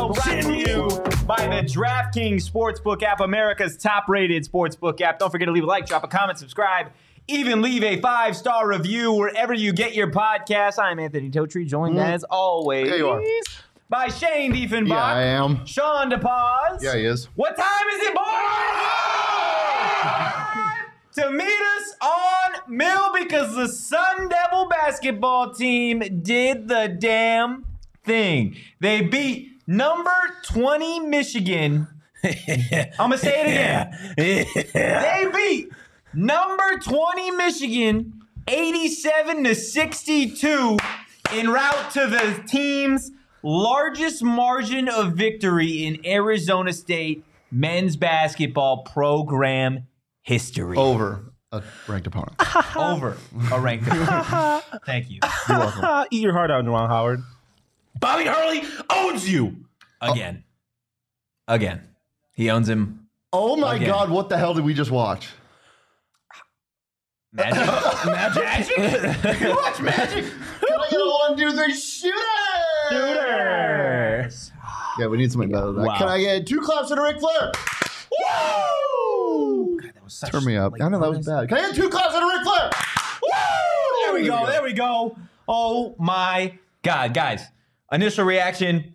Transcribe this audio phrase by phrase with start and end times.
[0.00, 0.88] Show, brought to you
[1.26, 5.18] by the DraftKings Sportsbook app, America's top-rated sportsbook app.
[5.18, 6.90] Don't forget to leave a like, drop a comment, subscribe,
[7.28, 10.78] even leave a five-star review wherever you get your podcast.
[10.78, 12.02] I'm Anthony Totri, joined mm.
[12.02, 13.22] as always There you are.
[13.90, 15.66] by Shane Diefenbach, Yeah, I am.
[15.66, 16.82] Sean DePaz.
[16.82, 17.26] Yeah, he is.
[17.34, 18.24] What time is it, boys?
[21.24, 27.66] to meet us on Mill because the Sun Devil basketball team did the damn
[28.02, 28.56] thing.
[28.80, 30.10] They beat number
[30.42, 31.86] 20 Michigan.
[32.24, 32.32] I'm
[32.98, 34.14] going to say it again.
[34.74, 35.68] They beat
[36.12, 40.76] number 20 Michigan 87 to 62
[41.30, 43.12] en route to the team's
[43.42, 49.86] largest margin of victory in Arizona State men's basketball program
[50.22, 50.76] history.
[50.76, 52.34] Over a ranked opponent.
[52.76, 53.16] Over
[53.52, 53.86] a ranked.
[53.86, 54.64] opponent.
[54.84, 55.20] Thank you.
[55.48, 56.06] You're welcome.
[56.10, 57.22] Eat your heart out, Juwan Howard.
[57.98, 59.56] Bobby Hurley owns you.
[60.00, 60.12] Oh.
[60.12, 60.44] Again.
[61.48, 61.88] Again.
[62.34, 63.08] He owns him.
[63.32, 63.88] Oh my Again.
[63.88, 65.28] God, what the hell did we just watch?
[67.32, 67.56] Magic.
[68.06, 69.40] Magic.
[69.40, 70.24] You watch Magic?
[70.24, 72.16] Can I get a one, two, three, shooter?
[72.90, 74.30] Shooter.
[74.98, 75.86] Yeah, we need something better than that.
[75.86, 75.98] Wow.
[75.98, 77.52] Can I get two claps and a Ric Flair?
[78.10, 79.80] Woo!
[80.26, 80.74] Turn me up.
[80.80, 81.48] I know that was bad.
[81.48, 82.70] Can I get two claps and a Ric Flair?
[83.22, 84.02] Woo!
[84.04, 84.46] There we go.
[84.46, 85.16] There we go.
[85.46, 87.44] Oh my God, guys.
[87.92, 88.92] Initial reaction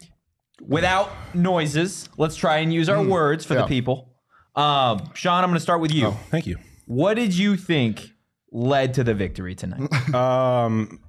[0.68, 2.10] without noises.
[2.18, 3.62] Let's try and use our words for Yeah.
[3.62, 4.10] the people.
[4.56, 6.12] Um, Sean, I'm going to start with you.
[6.32, 6.58] Thank you.
[6.86, 8.10] What did you think
[8.52, 9.90] led to the victory tonight?
[10.16, 11.00] Um,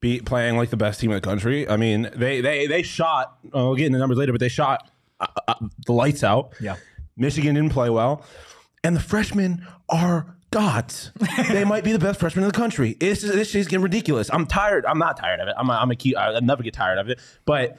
[0.00, 1.68] be playing like the best team in the country.
[1.68, 3.38] I mean, they they they shot.
[3.52, 5.54] Oh, we'll get into the numbers later, but they shot uh, uh,
[5.86, 6.54] the lights out.
[6.60, 6.76] Yeah.
[7.18, 8.24] Michigan didn't play well,
[8.82, 11.12] and the freshmen are gods.
[11.50, 12.94] they might be the best freshmen in the country.
[12.98, 14.30] This is this is getting ridiculous.
[14.32, 14.86] I'm tired.
[14.86, 15.54] I'm not tired of it.
[15.58, 16.16] I'm a, I'm a key.
[16.16, 17.20] I'll never get tired of it.
[17.44, 17.76] But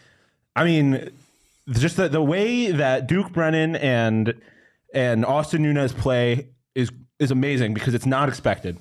[0.55, 1.09] I mean,
[1.69, 4.33] just the, the way that Duke Brennan and
[4.93, 8.77] and Austin Nunez play is is amazing because it's not expected.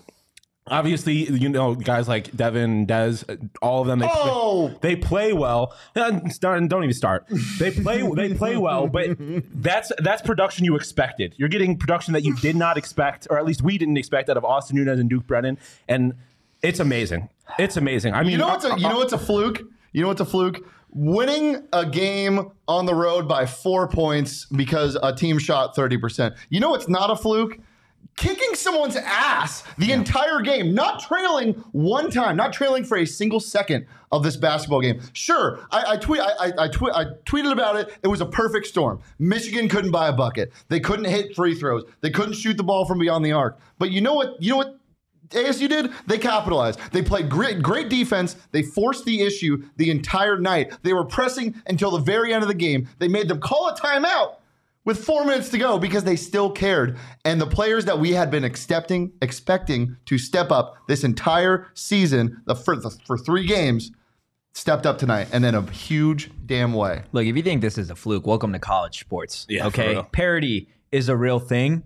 [0.67, 3.25] Obviously, you know guys like Devan, Dez,
[3.61, 3.99] all of them.
[3.99, 4.69] They, Oh!
[4.83, 5.75] they play well.
[5.97, 7.27] Uh, Start, don't even start.
[7.59, 9.17] They play they play well, but
[9.55, 11.35] that's that's production you expected.
[11.39, 14.37] You're getting production that you did not expect, or at least we didn't expect out
[14.37, 15.59] of Austin Nunez and Duke Brennan,
[15.89, 16.15] and
[16.63, 17.31] it's amazing.
[17.59, 18.15] It's amazing.
[18.15, 19.63] I mean, You know what's a you know what's a fluke?
[19.93, 20.65] You know what's a fluke?
[20.93, 26.37] Winning a game on the road by four points because a team shot 30%.
[26.49, 27.59] You know it's not a fluke?
[28.17, 33.41] Kicking someone's ass the entire game, not trailing one time, not trailing for a single
[33.41, 35.01] second of this basketball game.
[35.12, 37.97] Sure, I, I tweet, I, I, I, tweet, I tweeted about it.
[38.03, 39.01] It was a perfect storm.
[39.19, 40.53] Michigan couldn't buy a bucket.
[40.69, 41.84] They couldn't hit free throws.
[42.01, 43.59] They couldn't shoot the ball from beyond the arc.
[43.78, 44.43] But you know what?
[44.43, 44.80] You know what?
[45.31, 46.81] ASU did, they capitalized.
[46.93, 48.37] They played great, great defense.
[48.53, 50.72] They forced the issue the entire night.
[50.83, 52.89] They were pressing until the very end of the game.
[52.99, 54.37] They made them call a timeout
[54.84, 56.99] with four minutes to go because they still cared.
[57.25, 62.43] And the players that we had been expecting, expecting to step up this entire season,
[62.47, 63.93] the for, the, for three games,
[64.53, 67.03] stepped up tonight and in a huge damn way.
[67.13, 69.47] Look, if you think this is a fluke, welcome to college sports.
[69.49, 69.91] Yeah, okay.
[69.91, 70.04] real.
[70.04, 71.84] Parity is a real thing.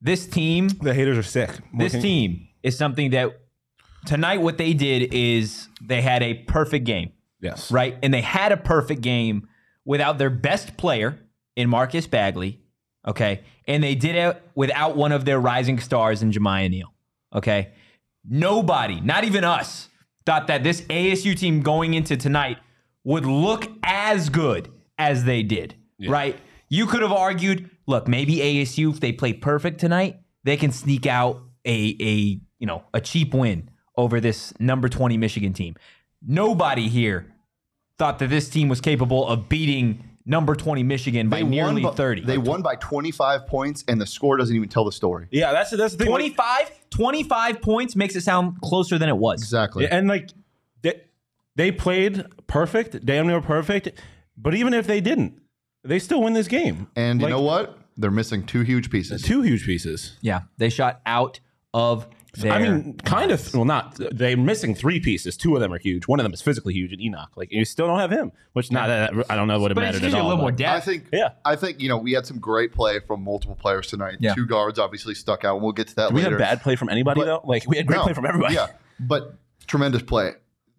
[0.00, 1.50] This team, the haters are sick.
[1.50, 3.40] this What can- team is something that
[4.06, 7.96] tonight what they did is they had a perfect game, yes, right?
[8.02, 9.46] And they had a perfect game
[9.84, 11.20] without their best player
[11.54, 12.60] in Marcus Bagley,
[13.06, 13.44] okay?
[13.68, 16.92] And they did it without one of their rising stars in Jamiya Neal,
[17.32, 17.70] okay?
[18.28, 19.88] nobody, not even us,
[20.26, 22.58] thought that this ASU team going into tonight
[23.04, 25.74] would look as good as they did,
[26.08, 26.38] right?
[26.68, 31.06] You could have argued, look, maybe ASU, if they play perfect tonight, they can sneak
[31.06, 35.76] out a, a you know, a cheap win over this number 20 Michigan team.
[36.26, 37.26] Nobody here
[37.98, 42.22] thought that this team was capable of beating number 20 Michigan by nearly by, 30.
[42.22, 45.28] They won by 25 points, and the score doesn't even tell the story.
[45.30, 46.06] Yeah, that's that's the thing.
[46.06, 49.42] 25, 25 points makes it sound closer than it was.
[49.42, 49.84] Exactly.
[49.84, 50.30] Yeah, and like
[50.80, 51.02] they,
[51.56, 53.90] they played perfect, damn near perfect.
[54.38, 55.38] But even if they didn't,
[55.82, 56.86] they still win this game.
[56.96, 57.76] And you know what?
[57.98, 59.20] They're missing two huge pieces.
[59.20, 60.16] Two huge pieces.
[60.22, 61.40] Yeah, they shot out
[61.74, 62.52] of their.
[62.52, 63.54] I mean, kind of.
[63.54, 63.96] Well, not.
[63.98, 65.36] They're missing three pieces.
[65.36, 66.06] Two of them are huge.
[66.08, 67.30] One of them is physically huge, and Enoch.
[67.36, 68.88] Like you still don't have him, which not.
[68.88, 70.28] That I don't know what it but mattered gives at you a all.
[70.30, 70.76] little more depth.
[70.76, 71.04] I think.
[71.12, 71.30] Yeah.
[71.44, 74.16] I think you know we had some great play from multiple players tonight.
[74.20, 74.34] Yeah.
[74.34, 76.36] Two guards obviously stuck out, and we'll get to that we later.
[76.36, 77.40] We had bad play from anybody But- though.
[77.44, 78.54] Like we had great No, play from everybody.
[78.54, 78.68] Yeah,
[79.00, 79.34] but
[79.66, 80.32] tremendous play.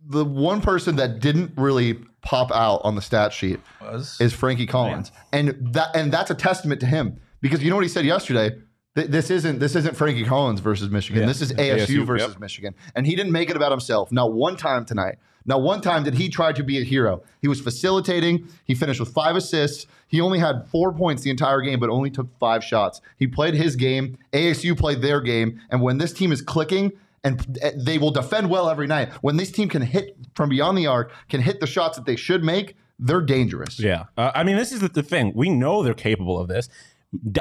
[0.07, 4.19] The one person that didn't really pop out on the stat sheet Was?
[4.21, 7.75] is Frankie Collins, oh, and that and that's a testament to him because you know
[7.75, 8.51] what he said yesterday.
[8.95, 11.21] Th- This isn't this isn't Frankie Collins versus Michigan.
[11.23, 11.27] Yeah.
[11.27, 12.39] This is ASU, ASU, versus yep.
[12.39, 14.11] Michigan, and he didn't make it about himself.
[14.11, 15.15] Not one time tonight.
[15.47, 17.21] Not one time did he try to be a hero.
[17.39, 18.47] He was facilitating.
[18.65, 19.85] He finished with five assists.
[20.07, 22.99] He only had four points the entire game, but only took five shots.
[23.17, 24.17] He played his game.
[24.33, 26.93] ASU played their game, and when this team is clicking,
[27.23, 27.39] and
[27.75, 29.09] they will defend well every night.
[29.21, 32.15] When this team can hit from beyond the arc, can hit the shots that they
[32.15, 33.79] should make, they're dangerous.
[33.79, 34.05] Yeah.
[34.15, 35.33] Uh, I mean, this is the, the thing.
[35.35, 36.69] We know they're capable of this.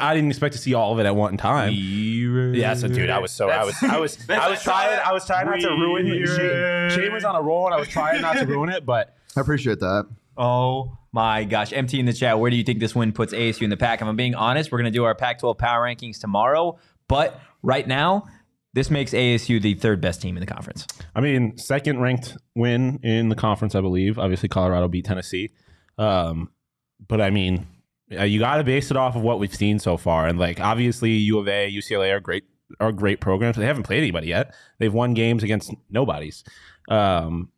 [0.01, 1.73] I didn't expect to see all of it at one time.
[1.75, 5.27] Yeah, so dude, I was so I was I was I was trying I was
[5.27, 6.27] trying not to ruin it.
[6.27, 9.17] Shane, Shane was on a roll and I was trying not to ruin it, but
[9.37, 10.07] I appreciate that.
[10.37, 11.73] Oh my gosh.
[11.73, 14.03] MT in the chat, where do you think this win puts ASU in the pack?
[14.03, 16.77] If I'm being honest, we're going to do our Pac 12 power rankings tomorrow.
[17.07, 18.27] But right now,
[18.73, 20.87] this makes ASU the third best team in the conference.
[21.15, 24.19] I mean, second ranked win in the conference, I believe.
[24.19, 25.53] Obviously, Colorado beat Tennessee,
[25.99, 26.51] um,
[27.07, 27.69] but I mean,
[28.13, 30.27] uh, you got to base it off of what we've seen so far.
[30.27, 32.45] And like, obviously, U of A, UCLA are great
[32.81, 33.57] are great programs.
[33.57, 34.55] They haven't played anybody yet.
[34.79, 36.43] They've won games against nobodies.
[36.89, 37.51] Um,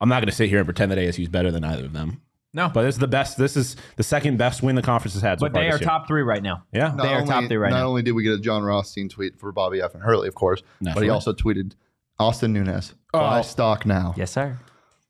[0.00, 1.92] I'm not going to sit here and pretend that ASU is better than either of
[1.92, 2.20] them.
[2.54, 2.70] No.
[2.72, 3.36] But it's the best.
[3.38, 5.72] This is the second best win the conference has had so But far they are
[5.72, 5.88] this year.
[5.88, 6.64] top three right now.
[6.72, 6.88] Yeah.
[6.88, 7.82] Not They are only, top three right not now.
[7.82, 9.94] Not only did we get a Jon Rothstein tweet for Bobby F.
[9.94, 11.72] and Hurley, of course, but he also tweeted
[12.18, 12.94] Austin Nunez.
[13.12, 13.42] Buy Oh.
[13.42, 14.14] stock now.
[14.16, 14.58] Yes, sir.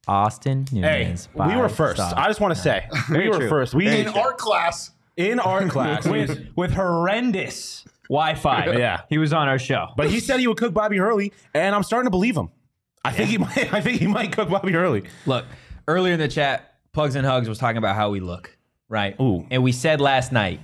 [0.06, 2.00] Austin Hey, we were first.
[2.00, 3.48] I just want to say we were true.
[3.48, 3.74] first.
[3.74, 4.92] We Very In art class.
[5.16, 6.06] in art class.
[6.06, 8.66] with, with horrendous Wi Fi.
[8.78, 9.00] Yeah.
[9.08, 9.88] He was on our show.
[9.96, 12.50] But he said he would cook Bobby Hurley, and I'm starting to believe him.
[13.04, 13.72] I think he might.
[13.72, 15.04] I think he might cook Bobby Hurley.
[15.26, 15.44] Look,
[15.88, 18.56] earlier in the chat, Pugs and Hugs was talking about how we look,
[18.88, 19.18] right?
[19.20, 19.46] Ooh.
[19.50, 20.60] And we said last night,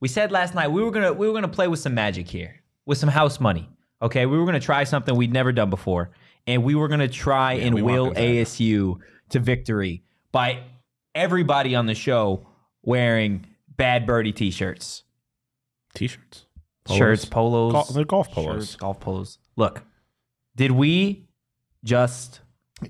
[0.00, 2.60] we said last night we were gonna we were gonna play with some magic here,
[2.86, 3.68] with some house money.
[4.02, 6.10] Okay, we were gonna try something we'd never done before,
[6.46, 8.46] and we were gonna try and will gonna try that.
[8.46, 8.96] ASU
[9.30, 10.02] to victory
[10.32, 10.60] by
[11.14, 12.46] everybody on the show
[12.82, 13.46] wearing
[13.76, 15.02] Bad Birdie t-shirts,
[15.94, 16.46] T-shirts,
[16.90, 18.64] shirts, polos, they're golf polos.
[18.64, 19.38] shirts, golf polos.
[19.56, 19.82] Look,
[20.56, 21.28] did we
[21.84, 22.40] just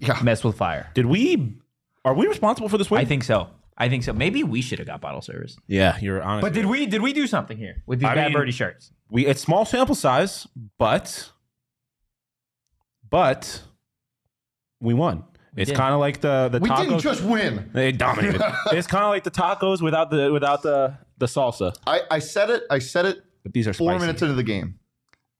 [0.01, 0.19] Yeah.
[0.23, 0.91] mess with fire?
[0.95, 1.59] Did we?
[2.05, 3.01] Are we responsible for this win?
[3.01, 3.49] I think so.
[3.77, 4.13] I think so.
[4.13, 5.57] Maybe we should have got bottle service.
[5.67, 6.43] Yeah, you're honest.
[6.43, 8.93] But did we did we do something here with these I bad mean- birdie shirts?
[9.11, 9.27] we?
[9.27, 10.47] It's small sample size,
[10.79, 11.31] but
[13.15, 13.63] but
[14.81, 15.23] we won.
[15.57, 15.77] it's did.
[15.77, 16.83] kind of like the the We tacos.
[16.83, 17.71] didn't just win.
[17.73, 18.41] they dominated.
[18.73, 21.73] it's kind of like the tacos without the without the the salsa.
[21.87, 22.65] I, I said it.
[22.71, 24.01] I said it But these are four spicy.
[24.05, 24.81] minutes into the game.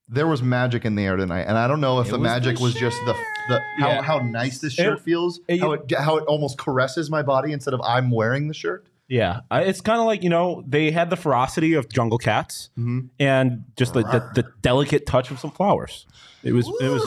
[0.07, 2.59] There was magic in the air tonight, and I don't know if the was magic
[2.59, 3.15] the was just the
[3.49, 4.03] the how, Yeah.
[4.03, 7.51] how nice this shirt It- feels, it- how it how it almost caresses my body
[7.53, 8.87] instead of I'm wearing the shirt.
[9.09, 12.71] Yeah, I, it's kind of like you know they had the ferocity of jungle cats
[12.79, 13.07] mm-hmm.
[13.19, 16.07] and just the, the, the delicate touch of some flowers.
[16.43, 17.05] It was it was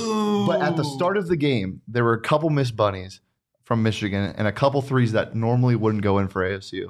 [0.47, 3.21] But at the start of the game, there were a couple missed bunnies
[3.63, 6.89] from Michigan and a couple threes that normally wouldn't go in for ASU.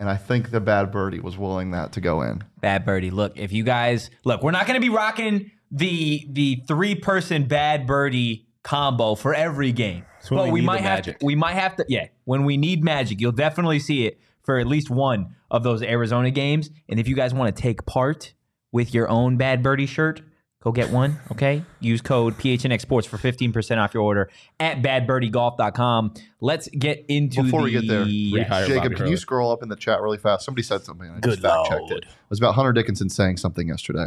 [0.00, 2.44] And I think the bad birdie was willing that to go in.
[2.60, 3.10] Bad birdie.
[3.10, 7.46] Look, if you guys look, we're not going to be rocking the the three person
[7.46, 10.04] bad birdie combo for every game.
[10.30, 11.16] But we we might have to.
[11.22, 11.86] We might have to.
[11.88, 15.82] Yeah, when we need magic, you'll definitely see it for at least one of those
[15.82, 16.70] Arizona games.
[16.88, 18.32] And if you guys want to take part
[18.72, 20.22] with your own bad birdie shirt.
[20.62, 21.64] Go get one, okay?
[21.80, 26.14] Use code PHNX Sports for 15% off your order at badbirdiegolf.com.
[26.40, 28.66] Let's get into the Before the we get there, Yes.
[28.68, 30.46] Jacob, can you scroll up in the chat really fast?
[30.46, 31.10] Somebody said something.
[31.10, 31.90] I just Good fact checked it.
[31.90, 32.04] Lord.
[32.04, 34.06] It was about Hunter Dickinson saying something yesterday.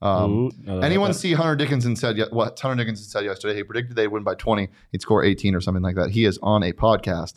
[0.00, 3.54] Um, Ooh, anyone that- see Hunter Dickinson said ye- what Hunter Dickinson said yesterday?
[3.54, 4.68] He predicted they'd win by 20.
[4.90, 6.10] He'd score 18 or something like that.
[6.10, 7.34] He is on a podcast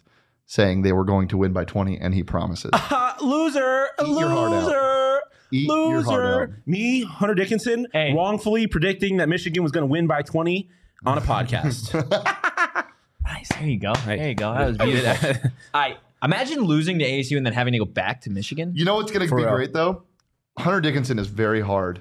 [0.48, 2.72] saying they were going to win by 20, and he promises.
[2.74, 4.64] Ah, loser, Eat your heart out.
[4.66, 5.22] loser.
[5.52, 6.40] Eat your heart out.
[6.50, 6.64] Loser.
[6.66, 8.14] Me, Hunter Dickinson, Hey.
[8.14, 10.70] wrongfully predicting that Michigan was going to win by 20
[11.06, 11.94] on a podcast.
[13.26, 13.50] Nice.
[13.50, 13.94] There you go.
[14.06, 14.54] There you go.
[14.54, 15.52] That was beautiful.
[15.74, 18.72] I imagine losing to ASU and then having to go back to Michigan.
[18.74, 19.54] You know what's going to be real.
[19.54, 20.04] great though?
[20.58, 22.00] Hunter Dickinson is very hard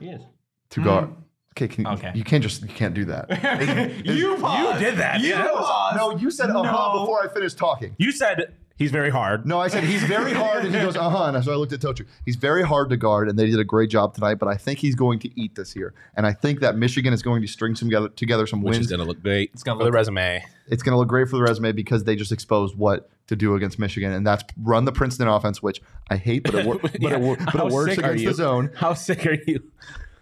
[0.71, 1.11] to guard.
[1.57, 2.13] Okay, can you, Okay.
[2.15, 3.31] you can't just you can't do that.
[4.05, 5.21] you you did that.
[5.21, 5.49] You yeah.
[5.49, 5.97] paused.
[5.97, 7.95] no, you said uh huh before I finished talking.
[7.99, 9.47] You said he's very hard.
[9.47, 11.33] No, I said he's very hard, and he goes, uh huh.
[11.35, 12.05] And so I looked at Tochu.
[12.27, 14.35] He's very hard to guard, and they did a great job tonight.
[14.35, 17.23] But I think he's going to eat this year, and I think that Michigan is
[17.23, 18.85] going to string some together, together some Which wins.
[18.87, 20.45] is going to look great it's gonna for look- the resume.
[20.69, 23.55] it's going to look great for the resume because they just exposed what to do
[23.55, 26.95] against Michigan, and that's run the Princeton offense, which I hate, but it, wor- but
[27.13, 28.29] it, wor- but it works against you?
[28.29, 29.63] the zone, How sick are you?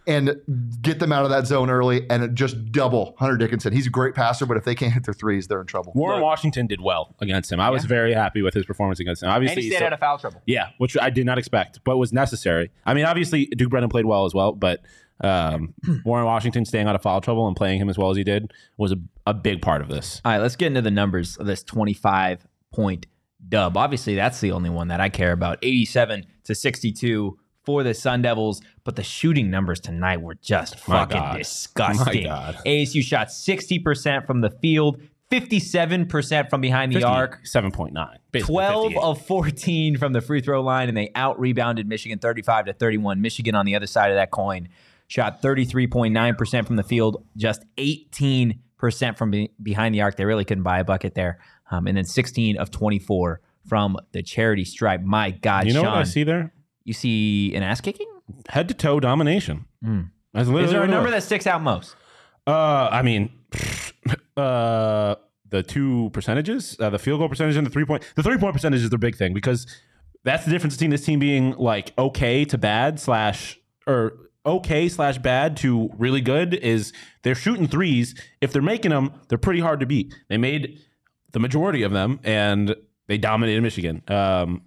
[0.07, 0.35] And
[0.81, 3.73] get them out of that zone early, and just double Hunter Dickinson.
[3.73, 5.93] He's a great passer, but if they can't hit their threes, they're in trouble.
[5.95, 7.59] Warren Washington did well against him.
[7.59, 9.27] I was very happy with his performance against him.
[9.29, 10.41] And Obviously, he stayed still- out of foul trouble.
[10.45, 12.71] Yeah, which I did not expect, but was necessary.
[12.85, 14.81] I mean, obviously, Duke Brennan played well as well, but
[15.21, 15.73] um,
[16.05, 18.51] Warren Washington staying out of foul trouble and playing him as well as he did
[18.77, 20.21] was a, a big part of this.
[20.25, 23.05] All right, let's get into the numbers of this 25 point
[23.47, 23.77] dub.
[23.77, 25.59] Obviously, that's the only one that I care about.
[25.61, 31.37] 87 to 62 for the Sun Devils, but the shooting numbers tonight were just fucking
[31.37, 32.25] disgusting.
[32.27, 37.41] ASU shot 60% from the field, 57% from behind the arc.
[37.43, 38.17] 7.9.
[38.39, 39.01] 12 58.
[39.01, 43.21] of 14 from the free throw line, and they out rebounded Michigan 35 to 31.
[43.21, 44.69] Michigan on the other side of that coin
[45.07, 48.57] shot 33.9% from the field, just 18%
[49.17, 50.15] from be- behind the arc.
[50.15, 51.39] They really couldn't buy a bucket there.
[51.71, 55.01] Um, and then 16 of 24 from the charity stripe.
[55.01, 56.53] My God, You know Sean, what I see there?
[56.85, 58.07] You see an ass kicking?
[58.49, 59.65] Head to toe domination.
[60.33, 61.95] Literally Is there a number that sticks out most?
[62.47, 63.31] Uh, I mean,
[64.37, 65.15] uh,
[65.49, 68.53] the two percentages, uh, the field goal percentage and the three point, the three point
[68.53, 69.65] percentage is the big thing because
[70.23, 74.13] that's the difference between this team being like okay to bad slash or
[74.45, 78.19] okay slash bad to really good is they're shooting threes.
[78.41, 80.13] If they're making them, they're pretty hard to beat.
[80.29, 80.79] They made
[81.31, 82.75] the majority of them and
[83.07, 84.03] they dominated Michigan.
[84.07, 84.63] Um,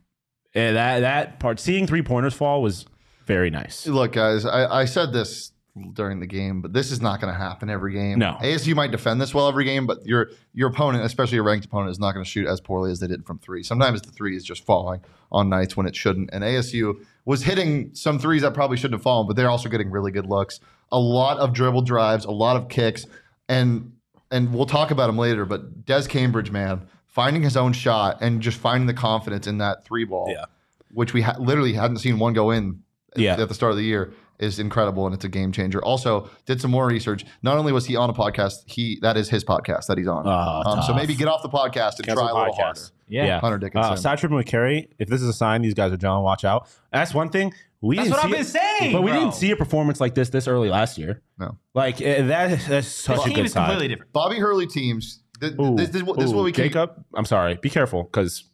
[0.54, 2.86] and that that part, seeing three pointers fall was
[3.26, 3.86] very nice.
[3.86, 5.52] Look, guys, I, I said this
[5.92, 8.18] during the game, but this is not going to happen every game.
[8.18, 8.36] No.
[8.40, 11.90] ASU might defend this well every game, but your your opponent, especially a ranked opponent,
[11.90, 13.62] is not going to shoot as poorly as they did from three.
[13.62, 15.00] Sometimes the three is just falling
[15.30, 16.30] on nights when it shouldn't.
[16.32, 19.90] And ASU was hitting some threes that probably shouldn't have fallen, but they're also getting
[19.90, 20.60] really good looks.
[20.90, 23.06] A lot of dribble drives, a lot of kicks,
[23.48, 23.92] and
[24.30, 25.44] and we'll talk about them later.
[25.44, 26.88] But Des Cambridge, man,
[27.18, 30.44] finding his own shot and just finding the confidence in that three ball, Yeah.
[30.92, 32.80] which we ha- literally hadn't seen one go in
[33.16, 33.40] Yeah.
[33.40, 35.82] at the start of the year is incredible and it's a game changer.
[35.84, 37.24] Also, did some more research.
[37.42, 40.22] Not only was he on a podcast, he that is his podcast that he's on.
[40.28, 42.56] Oh, um, so maybe get off the podcast and Cancel try a little podcast.
[42.56, 42.80] harder.
[43.08, 43.40] Yeah.
[43.40, 43.92] Hunter Dickinson.
[43.94, 44.88] Uh, side trip with Carey.
[45.00, 46.22] If this is a sign, these guys are John.
[46.22, 46.68] Watch out.
[46.92, 47.52] That's one thing.
[47.80, 49.20] We That's didn't what see I've been it- saying, but we bro.
[49.20, 51.20] didn't see a performance like this this early last year.
[51.38, 51.56] No.
[51.74, 52.60] Like eh, that.
[52.68, 53.64] That's such The a team good is sign.
[53.66, 54.12] completely different.
[54.12, 55.20] Bobby Hurley teams.
[55.40, 56.64] Th- th- Ooh, this, this, is what- is what ooh, we can.
[56.64, 57.04] Jacob.
[57.14, 57.56] I'm sorry.
[57.56, 58.44] Be careful because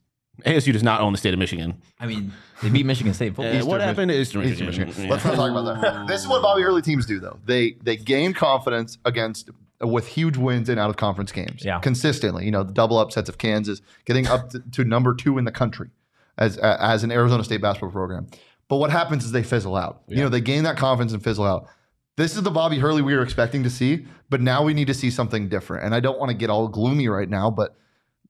[0.45, 1.81] ASU does not own the state of Michigan.
[2.01, 3.55] I mean, they beat Michigan State football.
[3.55, 4.89] Eh, what happened to Eastern Eastern Michigan?
[4.89, 5.11] Michigan.
[5.11, 6.07] Let's not talk about that.
[6.09, 7.39] This is what Bobby Hurley teams do, though.
[7.45, 9.51] They they gain confidence against
[9.81, 11.63] with huge wins in out of conference games.
[11.65, 11.79] Yeah.
[11.81, 12.45] consistently.
[12.45, 15.53] You know, the double upsets of Kansas, getting up to, to number two in the
[15.53, 15.91] country
[16.39, 18.27] as as an Arizona State basketball program.
[18.69, 20.03] But what happens is they fizzle out.
[20.09, 21.69] You know, they gain that confidence and fizzle out.
[22.17, 24.95] This is the Bobby Hurley we were expecting to see, but now we need to
[24.95, 25.85] see something different.
[25.85, 27.77] And I don't want to get all gloomy right now, but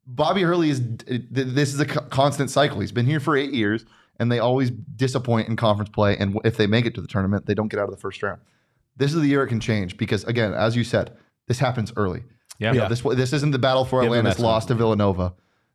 [0.07, 0.83] Bobby Hurley is
[1.31, 2.81] this is a constant cycle.
[2.81, 3.85] He's been here for eight years,
[4.19, 6.17] and they always disappoint in conference play.
[6.17, 8.23] And if they make it to the tournament, they don't get out of the first
[8.23, 8.41] round.
[8.97, 11.17] This is the year it can change because, again, as you said,
[11.49, 12.23] this happens early.
[12.59, 12.73] Yeah.
[12.73, 12.89] You know, Yeah.
[12.89, 15.35] this this isn't the battle for Give them Atlantis lost to Villanova.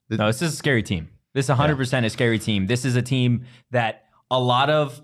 [0.10, 1.10] No, this is a scary team.
[1.34, 2.66] This is 100% a scary team.
[2.66, 5.01] This is a team that a lot of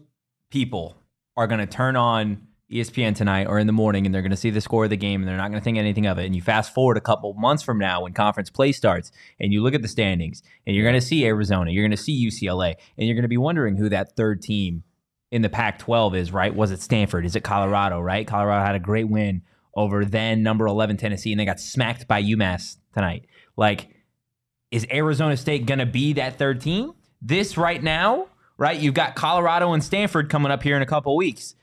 [0.49, 0.95] people
[1.37, 4.37] are going to turn on ESPN tonight or in the morning and they're going to
[4.37, 6.25] see the score of the game and they're not going to think anything of it.
[6.25, 9.61] And you fast forward a couple months from now when conference play starts and you
[9.61, 12.75] look at the standings and you're going to see Arizona, you're going to see UCLA,
[12.97, 14.83] and you're going to be wondering who that third team
[15.31, 16.55] in the Pac 12 is, right?
[16.55, 17.25] Was it Stanford?
[17.25, 18.25] Is it Colorado, right?
[18.25, 19.43] Colorado had a great win
[19.75, 23.27] over then number 11 Tennessee and they got smacked by UMass tonight.
[23.57, 23.89] Like,
[24.71, 26.93] is Arizona State going to be that third team?
[27.21, 28.79] This right now, right?
[28.79, 31.55] You've got Colorado and Stanford coming up here in a couple weeks.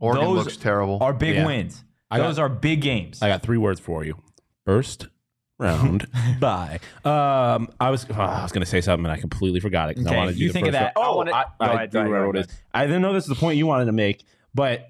[0.00, 0.98] Oregon Those looks terrible.
[1.02, 1.46] Are big Yeah.
[1.46, 1.84] wins.
[2.10, 3.20] I Those got- are big games.
[3.22, 4.16] I got three words for you.
[4.64, 5.08] First
[5.58, 6.06] round
[6.40, 6.78] bye.
[7.04, 10.06] Um, I was oh, I was gonna say something and I completely forgot it because
[10.06, 10.92] Okay, I wanted to you do the think of first that.
[10.96, 11.06] round.
[11.06, 12.60] I Oh, wanna- I, go I ahead, do go ahead, remember go what it ahead.
[12.74, 14.24] I didn't know this is the point you wanted to make,
[14.54, 14.88] but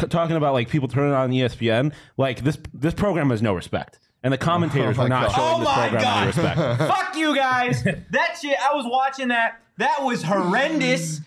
[0.00, 3.98] c- talking about like people turning on ESPN, like this this program has no respect,
[4.24, 5.34] and the commentators Oh my are not God.
[5.36, 6.16] showing Oh this my program God.
[6.16, 6.78] any respect.
[6.96, 7.82] Fuck you guys.
[8.10, 9.60] that shit, I was watching that.
[9.78, 11.20] That was horrendous.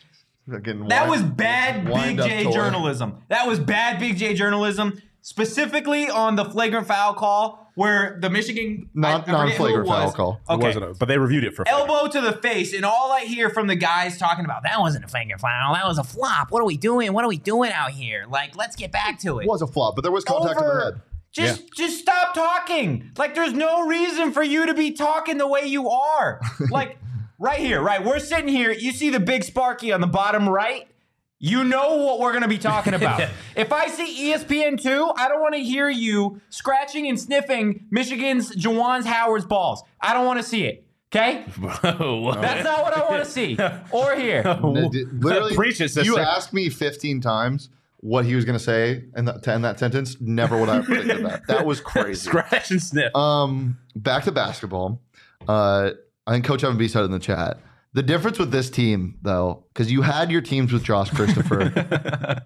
[0.52, 2.52] Fucking That was bad Big J toy.
[2.52, 3.18] journalism.
[3.30, 8.88] That was bad Big J journalism, specifically on the flagrant foul call where the Michigan
[8.94, 10.14] Non- I- I forget who it non-flagrant foul was.
[10.14, 10.42] call.
[10.48, 10.68] It Okay.
[10.68, 13.68] wasn't but they reviewed it for Elbow to the face, and all I hear from
[13.68, 15.74] the guys talking about that wasn't a flagrant foul.
[15.74, 16.52] That was a flop.
[16.52, 17.14] What are we doing?
[17.14, 18.26] What are we doing out here?
[18.30, 19.44] Like, let's get back to it.
[19.46, 20.84] It was a flop, but there was contact to the Over.
[20.84, 21.02] head.
[21.32, 23.10] Just just stop talking.
[23.18, 26.40] Like there's no reason for you to be talking the way you are.
[26.70, 27.00] Like
[27.40, 28.04] right here, right?
[28.04, 28.72] We're sitting here.
[28.72, 30.88] You see the big Sparky on the bottom right?
[31.40, 33.30] You know what we're going to be talking about.
[33.56, 38.56] if I see E ESPN2, I don't want to hear you scratching and sniffing Michigan's
[38.56, 39.84] Juwan's Howard's balls.
[40.00, 40.88] I don't want to see it.
[41.14, 41.44] Okay?
[41.52, 43.58] That's not what I want to see
[43.92, 44.42] or hear.
[44.44, 49.26] Literally, Preach it, you asked me 15 times what he was going to say in
[49.26, 50.18] that, to end that sentence.
[50.20, 51.48] Never would I have predicted that.
[51.48, 52.30] That was crazy.
[52.30, 53.16] Scratch and sniff.
[53.16, 55.02] Um, back to basketball.
[55.48, 55.92] Uh,
[56.26, 57.60] I think Coach Evan B said in the chat.
[57.94, 61.72] The difference with this team, though, because you had your teams with Josh Christopher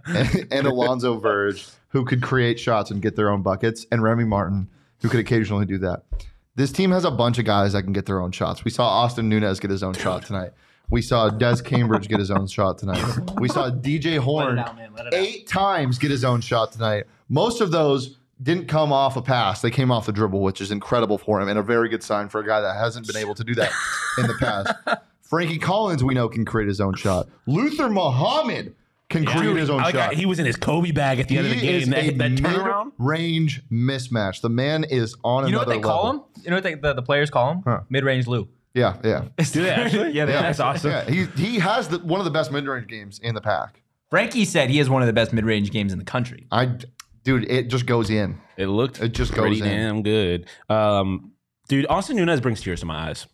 [0.06, 4.26] and, and Alonzo Verge, who could create shots and get their own buckets, and Remy
[4.26, 4.68] Martin,
[5.02, 6.04] who could occasionally do that.
[6.56, 8.66] This team has a bunch of guys that can get their own shots.
[8.66, 10.52] We saw Austin Nunez get his own shot tonight.
[10.90, 13.04] We saw Des Cambridge get his own shot tonight.
[13.40, 15.14] We saw DJ Horne out, it out.
[15.14, 17.06] eight times get his own shot tonight.
[17.30, 20.72] Most of those didn't come off a pass; they came off the dribble, which is
[20.72, 23.36] incredible for him and a very good sign for a guy that hasn't been able
[23.36, 23.72] to do that
[24.18, 24.74] in the past.
[25.22, 27.28] Frankie Collins, we know, can create his own shot.
[27.48, 28.76] Luther Muhammad
[29.10, 30.10] can create his own like shot.
[30.10, 31.92] how he was in his Kobe bag at the end of the He is game.
[31.92, 32.92] That, a that turnaround.
[32.98, 34.42] mid-range mismatch.
[34.42, 36.22] The man is on You know what another they call him?
[36.44, 37.62] You know what they, the, the players call him?
[37.66, 37.82] Huh.
[37.90, 38.48] Mid-range Lou.
[38.74, 40.12] Yeah, yeah, Do they actually?
[40.12, 40.92] Yeah, yeah, that's awesome.
[40.92, 41.10] yeah.
[41.10, 43.82] He he has the, one of the best mid-range games in the pack.
[44.12, 46.46] Frankie said he has one of the best mid-range games in the country.
[46.52, 46.70] I,
[47.28, 48.40] dude, it just goes in.
[48.56, 49.78] It looked It just pretty goes in.
[49.78, 50.48] damn good.
[50.70, 51.34] Um,
[51.68, 53.28] dude, Austin Nunez brings tears to my eyes.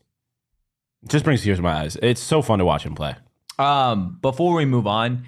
[1.08, 1.96] Just brings tears to my eyes.
[2.02, 3.16] It's so fun to watch him play.
[3.60, 5.26] Um, before we move on,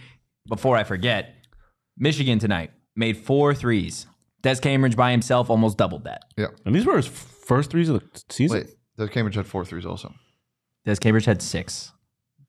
[0.48, 1.36] before I forget,
[1.96, 4.08] Michigan tonight made four threes.
[4.42, 6.24] Des Cambridge by himself almost doubled that.
[6.36, 6.48] Yeah.
[6.66, 8.58] And these were his first threes of the season.
[8.62, 10.12] Wait, the Cambridge had four threes also.
[10.86, 11.92] Des Cambridge had six.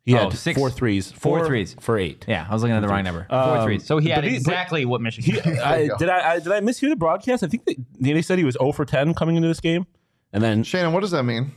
[0.06, 1.10] He Oh, had six- four threes.
[1.10, 1.74] four Four threes.
[1.80, 2.24] for eight.
[2.28, 3.26] Yeah, I was looking at the wrong number.
[3.28, 3.84] Four Um, threes.
[3.84, 5.34] So he had he- exactly what Michigan.
[5.34, 5.58] He, did.
[5.58, 7.42] I, did I, I did I mishear the broadcast?
[7.42, 9.84] I think they, they said he was 0 for 10 coming into this game,
[10.32, 11.50] and then Shannon, what does that mean?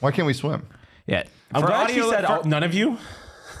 [0.00, 0.66] Why can't we swim?
[1.06, 1.24] yeah.
[1.52, 2.96] I'm For glad she audio- said for- oh, none of you.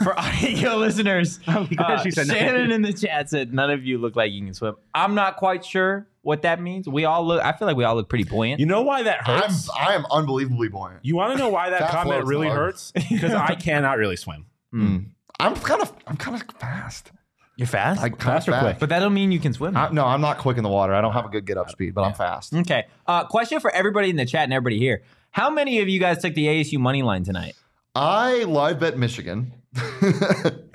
[0.02, 2.36] For audio listeners, glad uh, she said none.
[2.36, 4.76] Shannon in the chat said none of you look like you can swim.
[4.94, 6.88] I'm not quite sure what that means.
[6.88, 7.42] We all look.
[7.44, 8.60] I feel like we all look pretty buoyant.
[8.60, 9.68] You know why that I'm hurts?
[9.70, 11.00] I am unbelievably buoyant.
[11.04, 12.56] you want to know why that Fat comment floats, really dog.
[12.56, 12.92] hurts?
[12.92, 14.46] Because I cannot really swim.
[14.72, 17.12] I'm kind of I'm kind of fast.
[17.56, 18.78] You're fast, Like Fast or quick?
[18.78, 19.76] but that don't mean you can swim.
[19.76, 20.94] I, no, I'm not quick in the water.
[20.94, 22.54] I don't have a good get up speed, but I'm fast.
[22.54, 22.86] Okay.
[23.06, 26.22] Uh, question for everybody in the chat and everybody here: How many of you guys
[26.22, 27.54] took the ASU money line tonight?
[27.94, 29.52] I live bet Michigan.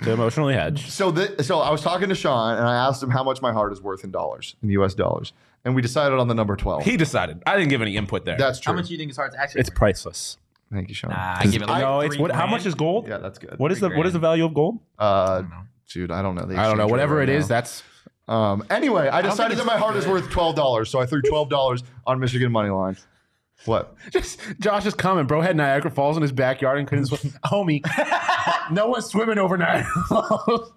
[0.05, 0.89] To emotionally hedge.
[0.89, 3.51] so the, so I was talking to Sean and I asked him how much my
[3.51, 6.83] heart is worth in dollars, in US dollars, and we decided on the number 12.
[6.83, 7.41] He decided.
[7.47, 8.37] I didn't give any input there.
[8.37, 8.71] That's true.
[8.71, 9.61] How much do you think his heart's actually?
[9.61, 10.37] it's priceless.
[10.71, 11.11] Thank you, Sean.
[11.11, 12.31] Nah, I give it like no, it's what?
[12.31, 13.07] How much is gold?
[13.07, 13.57] yeah, that's good.
[13.57, 14.79] What is the what is the value of gold?
[14.97, 15.43] Uh,
[15.91, 16.45] dude, I don't know.
[16.45, 16.87] the I don't know.
[16.87, 17.55] Whatever right it is, now.
[17.55, 17.83] that's
[18.27, 21.05] Um, anyway, I don't decided think that my heart is worth twelve dollars, so I
[21.05, 22.97] threw twelve dollars on Michigan money line.
[23.63, 23.95] What?
[24.11, 25.27] just Josh's comment.
[25.27, 27.33] Bro had Niagara Falls in his backyard and couldn't swim.
[27.45, 27.81] Homie,
[28.71, 30.71] no one's swimming over Niagara Falls.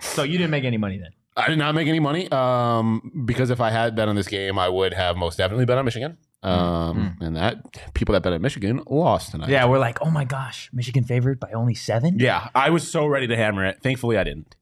[0.00, 1.10] So you didn't make any money then?
[1.36, 4.58] I did not make any money um, because if I had bet on this game,
[4.58, 6.18] I would have most definitely bet on Michigan.
[6.42, 9.50] Um, And that people that bet on Michigan lost tonight.
[9.50, 12.18] Yeah, we're like, oh my gosh, Michigan favored by only seven.
[12.18, 13.80] Yeah, I was so ready to hammer it.
[13.82, 14.56] Thankfully, I didn't.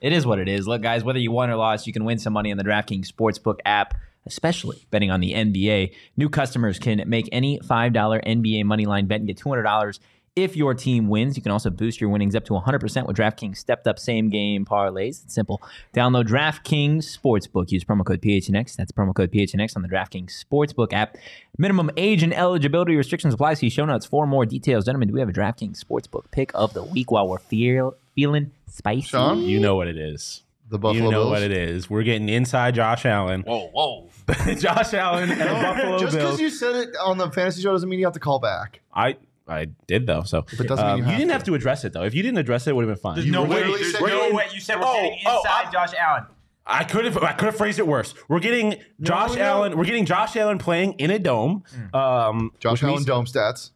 [0.00, 0.66] It is what it is.
[0.68, 3.06] Look, guys, whether you won or lost, you can win some money on the DraftKings
[3.10, 3.94] Sportsbook app,
[4.26, 5.92] especially betting on the NBA.
[6.16, 9.98] New customers can make any $5 NBA moneyline bet and get $200
[10.34, 11.36] if your team wins.
[11.36, 14.64] You can also boost your winnings up to 100% with DraftKings stepped up same game
[14.64, 15.24] parlays.
[15.24, 15.60] It's simple.
[15.94, 17.70] Download DraftKings Sportsbook.
[17.70, 18.76] Use promo code PHNX.
[18.76, 21.16] That's promo code PHNX on the DraftKings Sportsbook app.
[21.58, 23.54] Minimum age and eligibility restrictions apply.
[23.54, 24.86] See show notes for more details.
[24.86, 28.52] Gentlemen, do we have a DraftKings Sportsbook pick of the week while we're feel, feeling
[28.66, 29.02] spicy?
[29.02, 29.42] Sean?
[29.42, 30.42] You know what it is.
[30.68, 31.30] The Buffalo you know Bills.
[31.30, 31.90] what it is.
[31.90, 33.42] We're getting inside Josh Allen.
[33.42, 34.08] Whoa, whoa.
[34.54, 36.36] Josh Allen and the Buffalo Just Bills.
[36.36, 38.80] because you said it on the fantasy show doesn't mean you have to call back.
[38.94, 40.22] I I did though.
[40.22, 41.32] So But doesn't mean um, you you, have didn't to.
[41.34, 42.04] have to address it though.
[42.04, 43.14] If you didn't address it, it would have been fine.
[43.16, 43.56] There's You no way.
[43.60, 44.44] getting- There's we're no getting- way.
[44.54, 46.24] You said we're Oh, getting oh, inside I'm- Josh Allen.
[46.64, 48.14] I could have I could have phrased it worse.
[48.28, 49.42] We're getting Josh no.
[49.42, 49.76] Allen.
[49.76, 51.64] We're getting Josh Allen playing in a dome.
[51.92, 53.72] Um, Josh which Allen means- dome stats.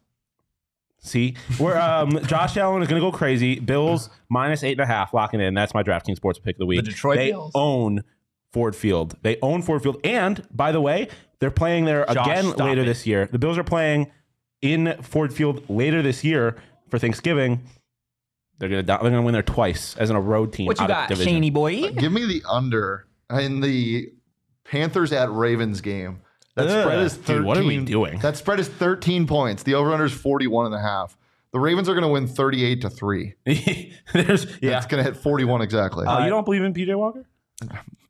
[1.06, 3.60] See, we're um, Josh Allen is going to go crazy.
[3.60, 5.54] Bills minus eight and a half, locking in.
[5.54, 6.84] That's my DraftKings sports pick of the week.
[6.84, 7.52] The Detroit they Bills.
[7.54, 8.02] own
[8.52, 9.16] Ford Field.
[9.22, 12.86] They own Ford Field, and by the way, they're playing there Josh, again later it.
[12.86, 13.28] this year.
[13.30, 14.10] The Bills are playing
[14.62, 16.56] in Ford Field later this year
[16.88, 17.62] for Thanksgiving.
[18.58, 20.66] They're gonna they're gonna win there twice as in a road team.
[20.66, 21.42] What you out got, division.
[21.42, 21.90] Shaney boy?
[21.92, 24.08] Give me the under in the
[24.64, 26.22] Panthers at Ravens game.
[26.56, 27.36] That Ugh, spread is 13.
[27.36, 28.18] dude, what are we doing?
[28.20, 29.62] That spread is 13 points.
[29.62, 31.16] The over under is 41 and a half.
[31.52, 33.34] The Ravens are going to win 38 to 3.
[33.44, 34.78] There's yeah.
[34.78, 36.06] It's going to hit 41 exactly.
[36.08, 37.24] Oh, you don't believe in PJ Walker?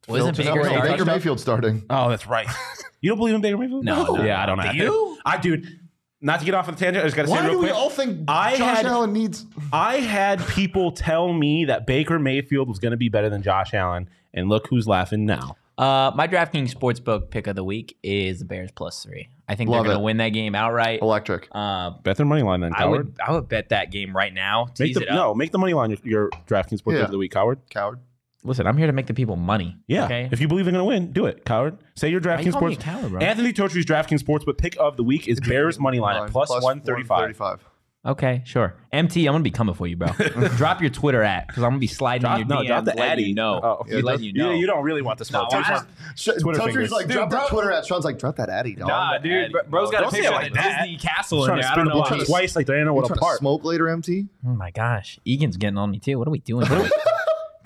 [0.08, 0.80] Wasn't Baker no.
[0.80, 1.84] Baker Mayfield starting.
[1.90, 2.46] Oh, that's right.
[3.00, 3.84] you don't believe in Baker Mayfield?
[3.84, 4.70] No, no, yeah, I don't know.
[4.70, 5.18] Do you?
[5.24, 5.80] I dude.
[6.20, 7.68] Not to get off on the tangent, I just got to say Why do we
[7.70, 9.44] all think I Josh had- Allen needs?
[9.72, 13.74] I had people tell me that Baker Mayfield was going to be better than Josh
[13.74, 15.56] Allen, and look who's laughing now.
[15.78, 19.28] Uh, my DraftKings sportsbook pick of the week is the Bears plus three.
[19.48, 21.00] I think Love they're going to win that game outright.
[21.02, 21.48] Electric.
[21.52, 23.06] Uh, Bet their money line then, I coward.
[23.06, 24.64] would I would bet that game right now.
[24.66, 25.14] make Tease the, it up.
[25.14, 27.04] no, make the money line your, your DraftKings sports Yeah.
[27.04, 27.60] of the week, coward.
[27.70, 27.98] Coward.
[28.42, 29.76] Listen, I'm here to make the people money.
[29.88, 30.04] Yeah.
[30.04, 30.28] Okay.
[30.30, 31.78] If you believe they're going to win, do it, coward.
[31.96, 32.76] Say your you DraftKings call me sports.
[32.76, 33.20] a coward, bro?
[33.20, 36.48] Anthony Totri's DraftKings sports, but pick of the week is Bears money line at plus,
[36.48, 37.08] 135.
[37.10, 37.64] 135.
[38.06, 38.74] Okay, sure.
[38.92, 40.08] MT, I'm gonna be coming for you, bro.
[40.56, 42.84] drop your Twitter at because I'm gonna be sliding Drop, in no, your DMs, drop
[42.84, 43.22] the letting Addy.
[43.24, 43.60] you know.
[43.62, 44.52] Oh, Be letting you know.
[44.52, 45.50] You, you don't really want the smoke.
[45.52, 46.90] No, You just- Sh- Twitter Tucker's fingers.
[46.92, 47.84] like, Dude, drop bro- that Twitter at.
[47.84, 48.88] Sean's like, drop that Addy, dog.
[48.88, 50.80] Nah, dude, bro- bro's got Don't a picture like of the that.
[50.82, 51.62] Disney castle in trying there.
[51.64, 52.08] to I spin don't the know.
[52.08, 52.24] ball why.
[52.24, 53.38] twice like Diana You would trying to apart.
[53.40, 54.26] smoke later, MT?
[54.46, 56.18] Oh my gosh, Egan's getting on me too.
[56.18, 56.66] What are we doing?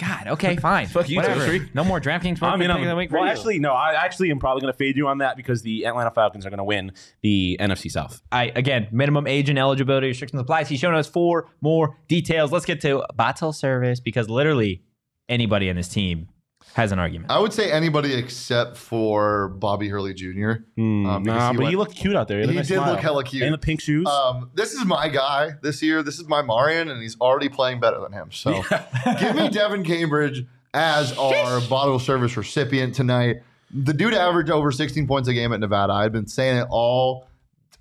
[0.01, 0.87] God, okay, fine.
[0.89, 1.69] Fuck you, Whatever.
[1.75, 2.43] No more DraftKings.
[2.43, 3.37] I mean, pick I'm, of the week well, radio.
[3.37, 3.73] actually, no.
[3.73, 6.51] I actually am probably going to fade you on that because the Atlanta Falcons are
[6.51, 8.23] going to win the NFC South.
[8.33, 10.71] I again, minimum age and eligibility restrictions applies.
[10.71, 12.51] He's showing us four more details.
[12.51, 14.83] Let's get to bottle service because literally
[15.29, 16.29] anybody in this team
[16.75, 17.31] has an argument.
[17.31, 20.29] I would say anybody except for Bobby Hurley Jr.
[20.51, 22.41] Uh, because nah, he but went- he looked cute out there.
[22.41, 22.93] had a He nice did smile.
[22.93, 23.43] look hella cute.
[23.43, 24.07] And the pink shoes.
[24.07, 26.03] Um, this is my guy this year.
[26.03, 28.31] This is my Marreon, and he's already playing better than him.
[28.33, 28.53] So
[29.19, 33.37] give me Devan Cambridge as our bottle service recipient tonight.
[33.73, 35.93] The dude averaged over 16 points a game at Nevada.
[35.93, 37.27] I've been saying it all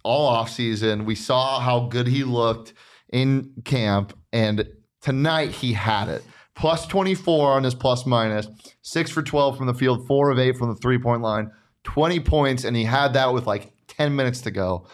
[0.04, 1.06] all off season.
[1.06, 2.74] We saw how good he looked
[3.12, 4.68] in camp, and
[5.02, 6.24] tonight he had it.
[6.60, 8.50] Plus 24 on his plus minus,
[8.82, 11.52] six for 12 from the field, four of eight from the three point line,
[11.86, 14.86] 20 points, and he had that with like 10 minutes to go.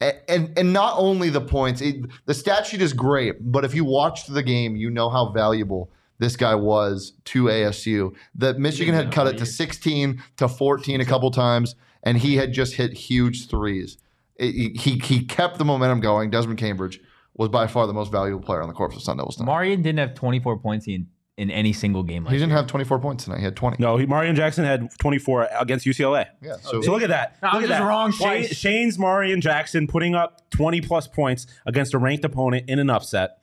[0.00, 3.72] And, and, and not only the points, it, the stat sheet is great, but if
[3.72, 8.16] you watched the game, you know how valuable this guy was to ASU.
[8.34, 12.52] That Michigan had cut it to 16 to 14 a couple times, and he had
[12.52, 13.96] just hit huge threes.
[14.34, 16.30] It- he, he kept the momentum going.
[16.30, 17.00] Desmond Cambridge
[17.34, 19.36] was by far the most valuable player on the court for the Sun Devils.
[19.36, 19.50] tonight.
[19.50, 21.06] Marreon didn't have 24 points in,
[21.38, 22.26] in any single game.
[22.26, 23.38] He didn't have 24 points tonight.
[23.38, 23.76] He had 20.
[23.80, 26.26] no, he, Marreon Jackson had 24 against UCLA.
[26.42, 26.56] Yeah.
[26.62, 27.38] So, So look at that.
[27.42, 27.86] No, look I'm at just that.
[27.86, 28.46] wrong Shane.
[28.48, 33.38] Shane's Marreon Jackson putting up 20 plus points against a ranked opponent in an upset.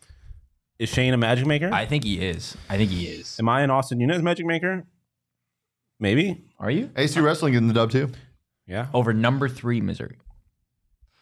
[0.78, 1.69] Is Shane a magic maker?
[1.73, 2.56] I think he is.
[2.69, 3.38] I think he is.
[3.39, 4.86] Am I an Austin Nunez magic maker?
[5.99, 6.45] Maybe.
[6.60, 8.12] Are you AC Wrestling getting the dub too.
[8.67, 8.88] Yeah.
[8.93, 10.17] over number three, Missouri?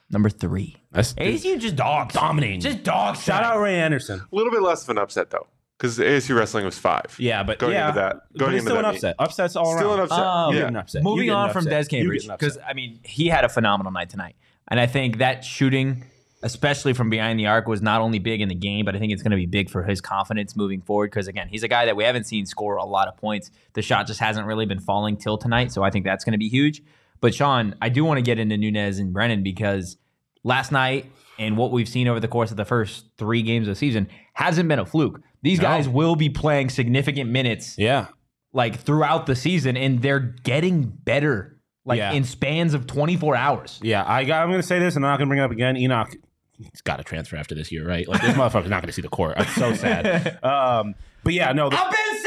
[0.10, 0.78] Number three.
[0.92, 2.14] That's ASU just dogs.
[2.14, 2.62] dominating.
[2.62, 3.24] Just dogs.
[3.24, 4.22] Shout out Ray Anderson.
[4.32, 7.16] A little bit less of an upset though, because ASU wrestling was five.
[7.20, 8.96] Yeah, but Going yeah, into that- but going it's into still an that meet.
[8.98, 9.16] upset.
[9.20, 10.00] Upsets all Still around.
[10.00, 10.20] an upset.
[10.20, 10.68] Um, yeah.
[10.68, 11.04] an upset.
[11.04, 11.66] Moving get an on from.
[11.66, 14.36] Des You Cambridge because I mean he had a phenomenal night tonight,
[14.70, 16.06] and I think that shooting,
[16.42, 19.12] especially from behind the arc, was not only big in the game, but I think
[19.12, 21.12] it's going to be big for his confidence moving forward.
[21.12, 23.52] Because again, he's a guy that we haven't seen score a lot of points.
[23.74, 26.38] The shot just hasn't really been falling till tonight, so I think that's going to
[26.40, 26.82] be huge.
[27.22, 29.98] But Sean, I do want to get into Nunez and Brennan because
[30.44, 33.72] last night and what we've seen over the course of the first three games of
[33.72, 35.22] the season hasn't been a fluke.
[35.44, 38.08] These guys will be playing significant minutes Yeah.
[38.54, 42.12] like throughout the season, and they're getting better, like Yeah.
[42.14, 43.80] in spans of 24 hours.
[43.84, 45.44] Yeah, I got, I'm going to say this, and I'm not going to bring it
[45.44, 45.78] up again.
[45.78, 46.10] Enoch,
[46.58, 48.08] he's got to transfer after this year, right?
[48.08, 49.36] Like this motherfucker's not going to see the court.
[49.38, 50.40] I'm so sad.
[50.44, 51.70] Um, but yeah, no.
[51.70, 52.22] The, I've been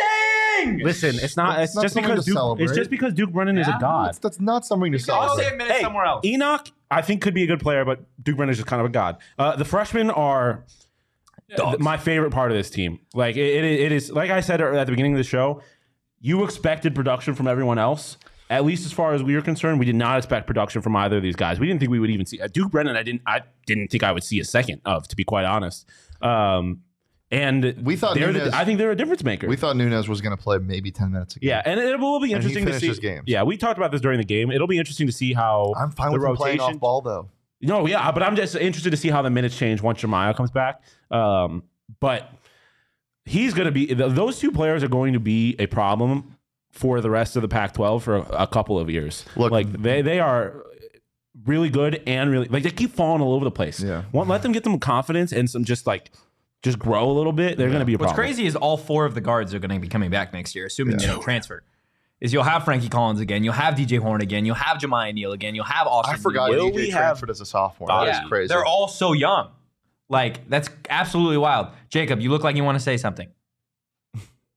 [0.65, 0.79] saying.
[0.81, 1.57] listen, it's not.
[1.57, 2.37] That's it's not just something because to Duke.
[2.39, 2.65] celebrate.
[2.67, 4.09] It's just because Duke Brennan is a god.
[4.09, 5.23] That's, that's not something to celebrate.
[5.23, 5.49] I'll celebrate.
[5.51, 6.25] save minutes Hey, somewhere else.
[6.25, 8.87] Enoch, I think could be a good player, but Duke Brennan is just kind of
[8.87, 9.19] a god.
[9.39, 10.65] Uh, the freshmen are
[11.57, 11.79] Dogs.
[11.81, 13.01] my favorite part of this team.
[13.15, 14.11] Like it, it, it is.
[14.11, 15.63] Like I said at the beginning of the show,
[16.21, 18.17] you expected production from everyone else.
[18.51, 21.19] At least as far as we were concerned, we did not expect production from either
[21.19, 21.61] of these guys.
[21.61, 22.97] We didn't think we would even see uh, Duke Brennan.
[22.97, 23.23] I didn't.
[23.27, 25.89] I didn't think I would see a second of, to be quite honest.
[26.21, 26.81] Um,
[27.31, 29.47] and We thought Nunez- the, I think they're a difference maker.
[29.47, 31.47] We thought Nunez was going to play maybe 10 minutes ago.
[31.47, 32.93] yeah, and it will be interesting to see.
[32.95, 33.25] games.
[33.27, 34.51] Yeah, we talked about this during the game.
[34.51, 36.75] It'll be interesting to see how I'm fine the with him playing rotation.
[36.77, 37.29] off ball, though.
[37.63, 40.51] No, yeah, but I'm just interested to see how the minutes change once Jamiya comes
[40.51, 40.83] back.
[41.11, 41.63] Um,
[42.01, 42.33] but
[43.25, 46.37] he's going to be those two players are going to be a problem
[46.71, 49.25] for the rest of the Pac-12 for a, a couple of years.
[49.37, 50.65] Look- like they they are
[51.45, 53.81] really good and really like they keep falling all over the place.
[53.81, 54.05] Yeah.
[54.13, 56.11] Won't let them get some confidence and some just like
[56.63, 57.57] just grow a little bit.
[57.57, 58.09] They're going to be a problem.
[58.11, 58.35] What's problem.
[58.37, 60.67] crazy is all four of the guards are going to be coming back next year,
[60.67, 61.63] assuming they don't transfer.
[62.21, 65.33] Is you'll have Frankie Collins again, you'll have DJ Horne again, you'll have Jamiya Neal
[65.33, 66.17] again, you'll have Austin.
[66.17, 67.89] I forgot Will DJ we have- transferred as a sophomore.
[67.89, 68.49] That Yeah, is crazy.
[68.49, 69.49] They're all so young.
[70.11, 71.69] Like that's absolutely wild.
[71.89, 73.29] Jacob, you look like you want to say something.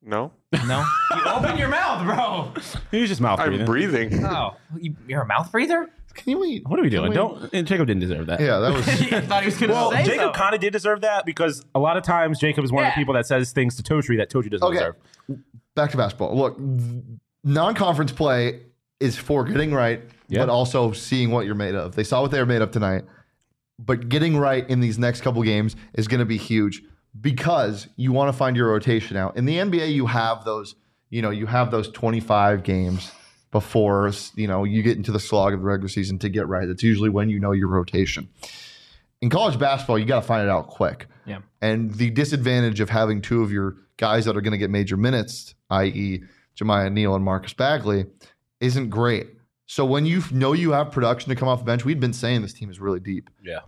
[0.06, 0.34] No,
[0.68, 0.86] No,
[1.16, 2.52] you open your mouth, bro.
[2.92, 3.62] He's just mouth breathing.
[3.62, 4.10] I'm breathing.
[4.10, 4.26] breathing.
[4.26, 5.90] Oh, you, you're a mouth breather.
[6.14, 6.68] Can you wait?
[6.68, 7.10] What are we doing?
[7.10, 8.40] we- Don't and Jacob didn't deserve that.
[8.40, 8.88] Yeah, that was.
[9.12, 10.34] I thought he was gonna Well, say Jacob something.
[10.40, 12.96] kind of did deserve that because a lot of times Jacob is one of the
[12.96, 14.78] people that says things to Totri that Totri doesn't Okay.
[14.78, 14.96] deserve.
[15.76, 16.38] back to basketball.
[16.38, 16.60] Look,
[17.44, 18.62] non-conference play
[19.00, 20.40] is for getting right, Yeah.
[20.40, 21.96] but also seeing what you're made of.
[21.96, 23.04] They saw what they were made of tonight,
[23.80, 26.84] but getting right in these next couple games is going to be huge
[27.20, 29.36] because you want to find your rotation out.
[29.36, 30.76] In the NBA, you have those,
[31.10, 33.12] you know, you have those 25 games
[33.54, 36.68] before you know you get into the slog of the regular season to get right.
[36.68, 38.28] That's usually when you know your rotation.
[39.22, 41.08] In college basketball, you got to find it out quick.
[41.26, 41.40] Yeah.
[41.62, 44.98] And the disadvantage of having two of your guys that are going to get major
[44.98, 46.24] minutes, i.e.,
[46.58, 48.06] Jamiya Neal and Marcus Bagley,
[48.60, 49.28] isn't great.
[49.66, 52.42] So when you know you have production to come off the bench, we've been saying
[52.42, 53.30] this team is really deep.
[53.42, 53.60] Yeah.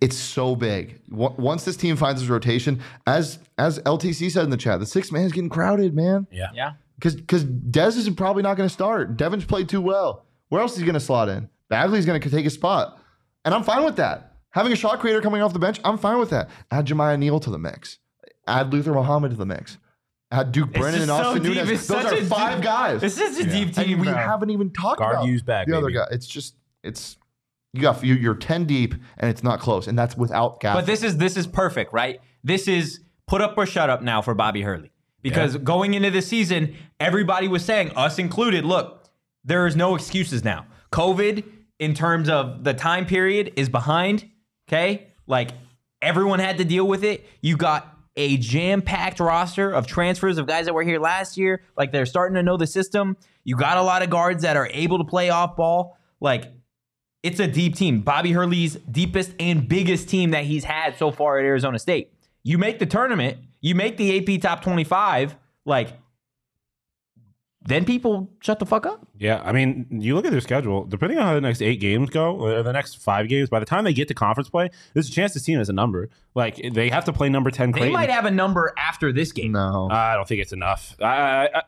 [0.00, 1.00] It's so big.
[1.10, 5.10] Once this team finds its rotation, as as LTC said in the chat, the six
[5.10, 6.28] man is getting crowded, man.
[6.30, 6.72] Yeah, yeah.
[7.02, 9.16] Because because Dez is probably not going to start.
[9.16, 10.24] Devan's played too well.
[10.50, 11.48] Where else is he going to slot in?
[11.68, 12.96] Bagley's going to take his spot,
[13.44, 14.36] and I'm fine with that.
[14.50, 16.48] Having a shot creator coming off the bench, I'm fine with that.
[16.70, 17.98] Add Jamiya Neal to the mix.
[18.46, 19.78] Add Luther Muhammad to the mix.
[20.30, 21.42] Add Duke Brennan and just so Austin.
[21.42, 21.70] Nunez.
[21.70, 23.00] It's Those are five deep- guys.
[23.00, 24.14] This is a deep and team, we bro.
[24.14, 25.98] haven't even talked Guard about use back, the other baby.
[25.98, 26.06] guy.
[26.12, 27.16] It's just it's
[27.72, 30.74] you got you- you're ten deep and it's not close, and that's without Gafford.
[30.74, 32.20] But this is this is perfect, right?
[32.44, 34.91] This is put up or shut up now for Bobby Hurley.
[35.22, 39.08] Because going into the season, everybody was saying, us included, look,
[39.44, 40.66] there is no excuses now.
[40.90, 41.44] COVID,
[41.78, 44.28] in terms of the time period, is behind.
[44.68, 45.08] Okay?
[45.26, 45.50] Like
[46.00, 47.26] everyone had to deal with it.
[47.40, 51.62] You got a jam-packed roster of transfers of guys that were here last year.
[51.76, 53.16] Like they're starting to know the system.
[53.44, 55.96] You got a lot of guards that are able to play off ball.
[56.20, 56.52] Like
[57.22, 58.00] it's a deep team.
[58.00, 62.12] Bobby Hurley's deepest and biggest team that he's had so far at Arizona State.
[62.42, 65.96] You make the tournament, you make the AP top 25, like
[67.64, 69.06] then people shut the fuck up.
[69.18, 70.84] Yeah, I mean, you look at their schedule.
[70.84, 73.66] Depending on how the next eight games go, or the next five games, by the
[73.66, 76.10] time they get to conference play, there's a chance this team has a number.
[76.34, 77.70] Like they have to play number ten.
[77.70, 79.52] They might have a number after this game.
[79.52, 79.88] no.
[79.90, 80.96] I don't think it's enough.
[81.00, 81.62] I, I, I,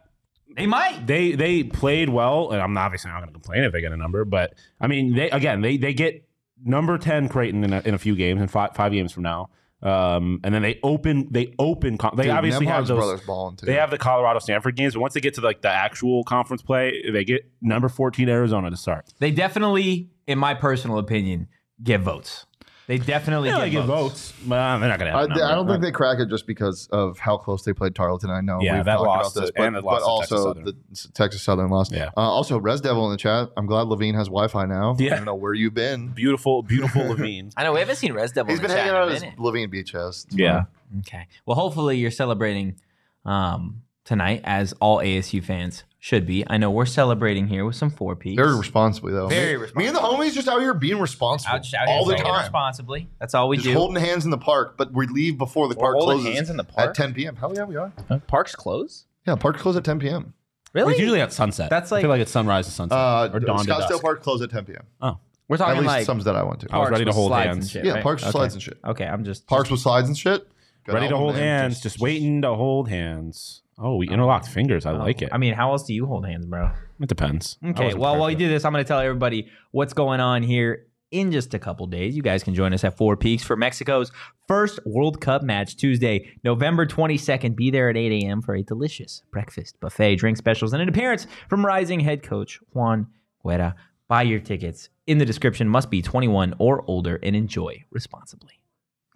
[0.56, 1.06] They might.
[1.06, 3.96] they they played well, and I'm obviously not going to complain if they get a
[3.96, 4.24] number.
[4.24, 6.28] But I mean, they again they they get
[6.64, 9.50] number ten Creighton in a, in a few games in five, five games from now.
[9.84, 13.56] Um, and then they open they open con- they Dude, obviously have those brothers balling
[13.56, 13.66] too.
[13.66, 16.62] they have the Colorado Stanford games, but once they get to like the actual conference
[16.62, 19.12] play, they get number 14 Arizona to start.
[19.18, 21.48] They definitely, in my personal opinion,
[21.82, 22.46] get votes.
[22.86, 24.30] They definitely Yeah, get, they get votes.
[24.32, 24.46] votes.
[24.46, 25.26] Well, they're not going to I, have.
[25.26, 25.44] a number.
[25.44, 28.28] I don't think they crack it just because of how close they played Tarleton.
[28.30, 28.58] I know.
[28.60, 30.38] Yeah, we've that talked loss about this, to- but, and the but loss to Texas
[30.38, 30.64] also Southern.
[30.64, 31.90] the Texas Southern loss.
[31.90, 32.10] Yeah.
[32.16, 33.48] Uh, also, Res Devil in the chat.
[33.56, 34.96] I'm glad Levine has Wi-Fi now.
[34.98, 35.14] Yeah.
[35.14, 36.08] I don't know where you've been.
[36.08, 37.50] beautiful, beautiful Levine.
[37.56, 39.04] I know we haven't seen Res Devil He's in been the chat hanging in a
[39.04, 39.38] out at his minute.
[39.38, 40.24] Levine Beach house.
[40.26, 40.52] It's Yeah.
[40.92, 40.98] fine.
[41.00, 41.26] Okay.
[41.46, 42.76] Well, hopefully you're celebrating
[43.24, 46.44] um, tonight, as all ASU fans should be.
[46.46, 48.36] I know we're celebrating here with some four peaks.
[48.36, 49.26] Very responsibly though.
[49.28, 51.96] Very me, Me and the homies just out here being responsible out, just out here
[51.96, 52.42] all the drinking time.
[52.42, 53.08] responsibly.
[53.18, 53.72] That's all we Just do.
[53.72, 56.50] holding hands in the park, but we leave before the We're park holding closes hands
[56.50, 56.90] in the park?
[56.90, 57.36] at 10 p.m.
[57.36, 57.90] Hell yeah, we are.
[58.26, 59.06] Parks close.
[59.26, 60.34] Yeah, parks close at 10 p.m.
[60.74, 60.90] Really?
[60.92, 61.70] It's usually at sunset.
[61.70, 64.02] That's I like- feel like it's sunrise to sunset Uh, or dawn to Scottsdale dusk.
[64.02, 64.82] Park close at 10 p.m.
[65.00, 65.16] Oh,
[65.48, 66.66] we're At talking least like some that I went to.
[66.70, 67.58] I was parks ready to with hold slides hands.
[67.64, 68.02] and shit, yeah, right?
[68.02, 68.38] parks with Okay.
[68.38, 68.78] slides and shit.
[68.84, 70.46] Okay, I'm just Parks with slides and shit.
[70.84, 71.60] Good ready to album, hold man.
[71.62, 73.62] hands, just waiting to hold hands.
[73.78, 74.86] Oh, we interlocked um, fingers.
[74.86, 75.30] I oh, like it.
[75.32, 76.70] I mean, how else do you hold hands, bro?
[77.00, 77.58] it depends.
[77.62, 79.48] I Okay, wasn't well, prepared while for you do this, I'm going to tell everybody
[79.72, 82.16] what's going on here in just a couple days.
[82.16, 84.10] You guys can join us at Four Peaks for Mexico's
[84.48, 87.56] first World Cup match Tuesday, November 22nd.
[87.56, 88.42] Be there at 8 a.m.
[88.42, 93.06] for a delicious breakfast, buffet, drink specials, and an appearance from rising head coach Juan
[93.44, 93.74] Guerra.
[94.08, 95.68] Buy your tickets in the description.
[95.68, 98.60] Must be 21 or older and enjoy responsibly.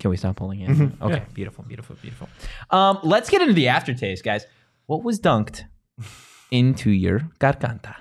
[0.01, 0.75] Can we stop pulling in?
[0.75, 1.03] Mm-hmm.
[1.03, 2.29] Okay, beautiful, beautiful, beautiful.
[2.71, 4.47] Um, let's get into the aftertaste, guys.
[4.87, 5.65] What was dunked
[6.51, 7.95] into your garganta?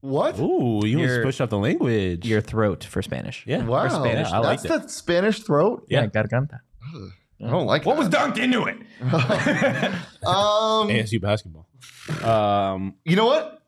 [0.00, 0.38] What?
[0.38, 2.26] Ooh, you Your- almost pushed up the language.
[2.26, 3.44] Your throat for Spanish.
[3.46, 3.64] yeah.
[3.64, 3.84] Wow.
[3.86, 4.28] Or Spanish.
[4.28, 4.82] I That's liked it.
[4.82, 5.86] the Spanish throat?
[5.88, 6.06] Yeah.
[6.06, 6.60] garganta.
[7.40, 7.86] I don't like it.
[7.86, 8.00] What that.
[8.00, 8.76] was dunked into it?
[10.26, 11.68] Um, ASU basketball.
[12.24, 13.62] Um, you know what?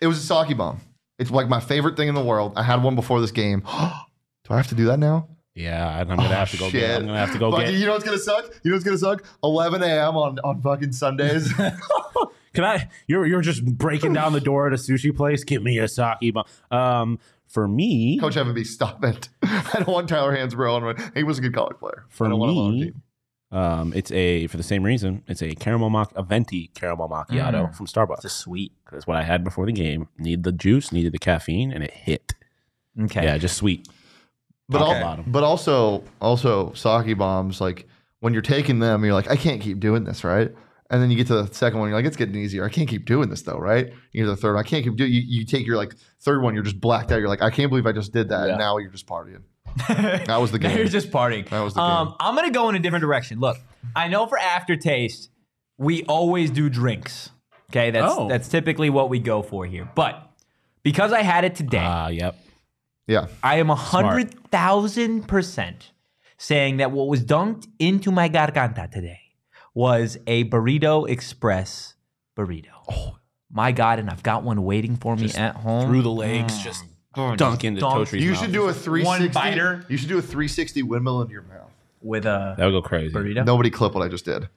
[0.00, 0.80] It was a sake bomb.
[1.18, 2.52] It's like my favorite thing in the world.
[2.56, 3.60] I had one before this game.
[3.66, 5.28] do I have to do that now?
[5.56, 6.80] Yeah, and I'm gonna have to go get.
[6.80, 6.90] Shit.
[7.00, 7.74] I'm gonna have to go Fucking- get.
[7.80, 8.44] You know what's gonna suck?
[8.62, 9.24] You know what's gonna suck?
[9.42, 10.16] 11 a.m.
[10.16, 11.52] on on fucking Sundays.
[12.54, 12.88] Can I?
[13.06, 15.44] You're you're just breaking down the door at a sushi place.
[15.44, 16.44] Give me a sake bomb.
[16.70, 19.28] Um, for me, Coach Evan B, stop it.
[19.42, 20.82] I don't want Tyler Hansbrough on.
[20.96, 22.04] my- He was a good college player.
[22.08, 23.02] I for don't want him on our me, team.
[23.52, 25.22] um, it's a for the same reason.
[25.28, 28.16] It's a caramel mac, a venti caramel macchiato from Starbucks.
[28.16, 28.72] It's a sweet.
[28.90, 30.08] That's what I had before the game.
[30.18, 32.32] Need the juice, needed the caffeine, and it hit.
[33.00, 33.24] Okay.
[33.24, 33.86] Yeah, just sweet.
[34.68, 37.86] But al- but also also sake bombs like
[38.20, 40.50] when you're taking them, you're like, I can't keep doing this, right?
[40.88, 42.64] And then you get to the second one, you're like, it's getting easier.
[42.64, 43.86] I can't keep doing this though, right?
[44.12, 45.12] You get to the third one, I can't keep doing.
[45.12, 47.18] You, you take your like third one, you're just blacked out.
[47.20, 48.46] You're like, I can't believe I just did that.
[48.46, 48.50] Yeah.
[48.52, 49.42] And now you're just partying.
[49.88, 50.76] That was the game.
[50.76, 51.48] You're just partying.
[51.50, 52.16] That was the um, game.
[52.20, 53.40] I'm gonna go in a different direction.
[53.40, 53.58] Look,
[53.94, 55.28] I know for aftertaste,
[55.76, 57.30] we always do drinks.
[57.70, 58.28] Okay, that's Oh.
[58.28, 59.88] that's typically what we go for here.
[59.94, 60.22] But
[60.82, 62.36] because I had it today, Ah, yep.
[63.06, 63.26] Yeah.
[63.42, 65.92] I am a hundred thousand percent
[66.38, 69.20] saying that what was dunked into my garganta today
[69.74, 71.94] was a burrito express
[72.36, 72.68] burrito.
[72.88, 73.18] Oh
[73.50, 73.98] my god!
[73.98, 75.88] And I've got one waiting for me at home.
[75.88, 76.60] Through the legs, mm.
[76.60, 76.84] oh, just
[77.38, 78.08] dunk into dunk.
[78.08, 78.40] Totri's You mouth.
[78.40, 79.32] should do a 360.
[79.32, 79.84] biter.
[79.88, 81.70] You should do a 360 windmill into your mouth.
[82.02, 83.14] with a That would go crazy.
[83.14, 83.44] burrito.
[83.44, 84.48] Nobody clip what I just did.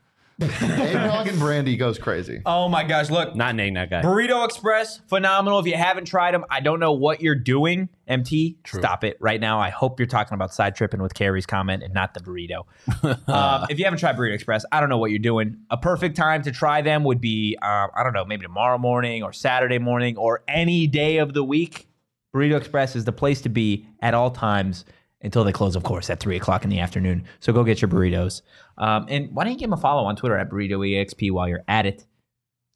[0.41, 2.41] Eggnog and brandy goes crazy.
[2.45, 3.09] Oh my gosh!
[3.09, 4.01] Look, Not name that guy.
[4.01, 5.59] Burrito Express, phenomenal.
[5.59, 7.89] If you haven't tried them, I don't know what you're doing.
[8.07, 9.59] MT, stop it right now.
[9.59, 12.63] I hope you're talking about side tripping with Carrie's comment and not the burrito.
[13.29, 15.57] um, if you haven't tried Burrito Express, I don't know what you're doing.
[15.69, 19.21] A perfect time to try them would be, um, I don't know, maybe tomorrow morning
[19.21, 21.87] or Saturday morning or any day of the week.
[22.33, 24.85] Burrito Express is the place to be at all times
[25.21, 27.25] until they close, of course, at three o'clock in the afternoon.
[27.39, 28.41] So go get your burritos.
[28.77, 31.63] Um, and why don't you give them a follow on Twitter at BurritoEXP while you're
[31.67, 32.05] at it?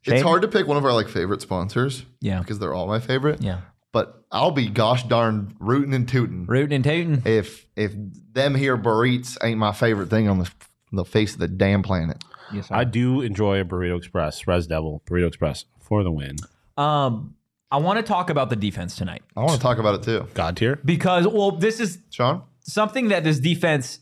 [0.05, 2.39] It's hard to pick one of our like favorite sponsors Yeah.
[2.39, 3.41] because they're all my favorite.
[3.41, 3.61] Yeah.
[3.93, 7.21] But I'll be gosh darn rooting and tooting rooting and tooting.
[7.25, 7.93] if if
[8.33, 10.51] them here burritos ain't my favorite thing on the
[10.91, 12.21] the face of the damn planet.
[12.51, 16.35] Yes, I do enjoy a Burrito Express, Res Devil, Burrito Express for the win.
[16.77, 17.35] Um,
[17.73, 20.27] I want to talk about the defense tonight I want to talk about it too.
[20.35, 20.79] God tier.
[20.85, 23.99] because, well, this is Sean, something that this defense.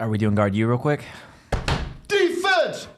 [0.00, 1.04] Are we doing guard you real quick?
[2.08, 2.88] defense.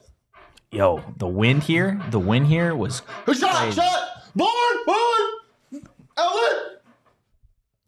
[0.71, 3.01] Yo, the win here, the win here was.
[3.27, 4.51] Shot, shot, born,
[4.85, 5.83] born,
[6.17, 6.81] outlet.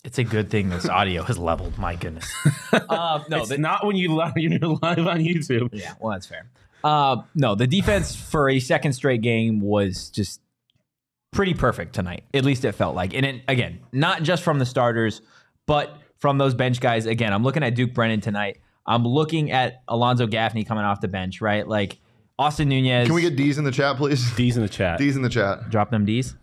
[0.03, 1.77] It's a good thing this audio has leveled.
[1.77, 2.29] My goodness.
[2.73, 5.69] uh, no, it's the, not when you live, you're live on YouTube.
[5.71, 6.49] yeah, well, that's fair.
[6.83, 10.41] Uh, no, the defense for a second straight game was just
[11.31, 12.23] pretty perfect tonight.
[12.33, 13.13] At least it felt like.
[13.13, 15.21] And it, again, not just from the starters,
[15.65, 17.05] but from those bench guys.
[17.05, 18.59] Again, I'm looking at Duke Brennan tonight.
[18.85, 21.67] I'm looking at Alonzo Gaffney coming off the bench, right?
[21.67, 21.99] Like
[22.37, 23.07] Austin Nunez.
[23.07, 24.31] Can we get D's in the chat, please?
[24.35, 24.97] D's in the chat.
[24.97, 25.69] D's in the chat.
[25.69, 26.35] drop them D's?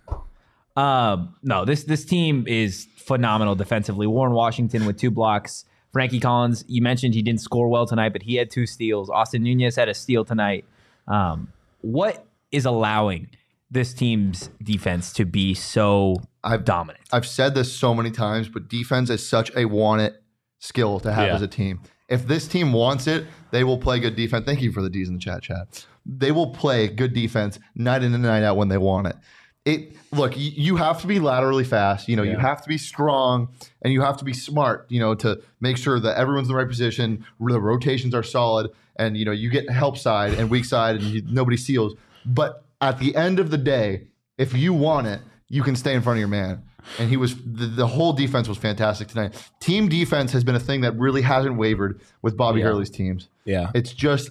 [0.76, 4.06] Um, no, this this team is phenomenal defensively.
[4.06, 5.64] Warren Washington with two blocks.
[5.92, 9.08] Frankie Collins, you mentioned he didn't score well tonight, but he had two steals.
[9.08, 10.66] Austin Nunez had a steal tonight.
[11.06, 13.30] Um, what is allowing
[13.70, 17.04] this team's defense to be so I've- dominant?
[17.12, 20.22] I've said this so many times, but defense is such a want it
[20.58, 21.34] skill to have Yeah.
[21.34, 21.80] as a team.
[22.08, 24.46] If this team wants it, they will play good defense.
[24.46, 25.86] Thank you for the D's in the chat chat.
[26.06, 29.16] They will play good defense night in and night out when they want it.
[29.66, 32.78] It look, y- you have to be laterally fast, you know, you have to be
[32.78, 33.48] strong
[33.82, 36.58] and you have to be smart, you know, to make sure that everyone's in the
[36.58, 40.64] right position, the rotations are solid, and you know, you get help side and weak
[40.64, 41.94] side and you, nobody seals.
[42.24, 46.02] But at the end of the day, if you want it, you can stay in
[46.02, 46.62] front of your man.
[46.98, 49.34] And he was the, the whole defense was fantastic tonight.
[49.60, 52.66] Team defense has been a thing that really hasn't wavered with Bobby Yeah.
[52.66, 53.28] Hurley's teams.
[53.44, 53.70] Yeah.
[53.74, 54.30] It's just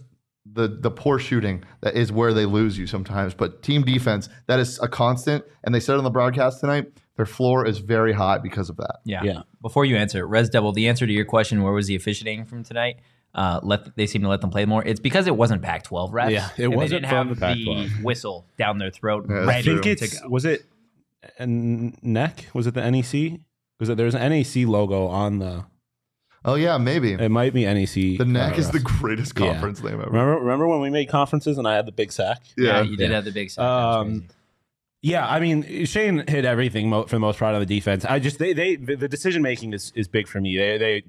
[0.52, 3.34] the the poor shooting that is where they lose you sometimes.
[3.34, 5.44] But team defense, that is a constant.
[5.64, 9.00] And they said on the broadcast tonight, their floor is very high because of that.
[9.04, 9.24] Yeah.
[9.24, 9.42] Yeah.
[9.62, 12.64] Before you answer, Res Devil, the answer to your question, where was the officiating from
[12.64, 12.98] tonight?
[13.38, 14.84] Uh, let they seem to let them play more.
[14.84, 16.32] It's because it wasn't Pac-12 refs.
[16.32, 18.04] Yeah, it and wasn't They from didn't the have Pac-12.
[18.04, 19.28] whistle down their throat.
[19.30, 19.96] Yeah, ready I think true.
[19.96, 20.28] to it's go.
[20.30, 20.66] was it
[21.38, 22.48] a neck?
[22.56, 23.40] Was it the NEC?
[23.80, 25.66] Was it there's an NEC logo on the?
[26.46, 27.14] Oh yeah, maybe.
[27.14, 28.18] It might be NEC.
[28.18, 29.52] The neck is the greatest Yeah.
[29.52, 30.10] conference name ever.
[30.10, 32.42] Remember, remember when we made conferences and I had the big sack?
[32.58, 32.82] Yeah, Yeah.
[32.84, 33.16] you did Yeah.
[33.18, 33.52] have the big.
[33.52, 33.62] sack.
[33.64, 34.28] That was Um, crazy.
[35.02, 38.04] Yeah, I mean Shane hit everything for the most part on the defense.
[38.04, 40.58] I just they they the, decision making is, is big for me.
[40.58, 41.04] They they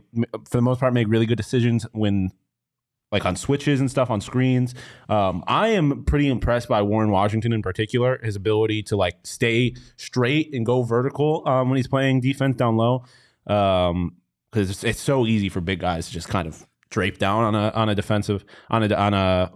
[0.44, 2.30] for the most part make really good decisions when
[3.10, 4.74] like on switches and stuff on screens.
[5.08, 8.20] Um, I am pretty impressed by Warren Washington in particular.
[8.22, 12.76] His ability to like stay straight and go vertical um, when he's playing defense down
[12.76, 13.04] low.
[13.46, 14.16] Um,
[14.50, 17.54] because it's, it's so easy for big guys to just kind of drape down on
[17.54, 19.50] a on a defensive on a on a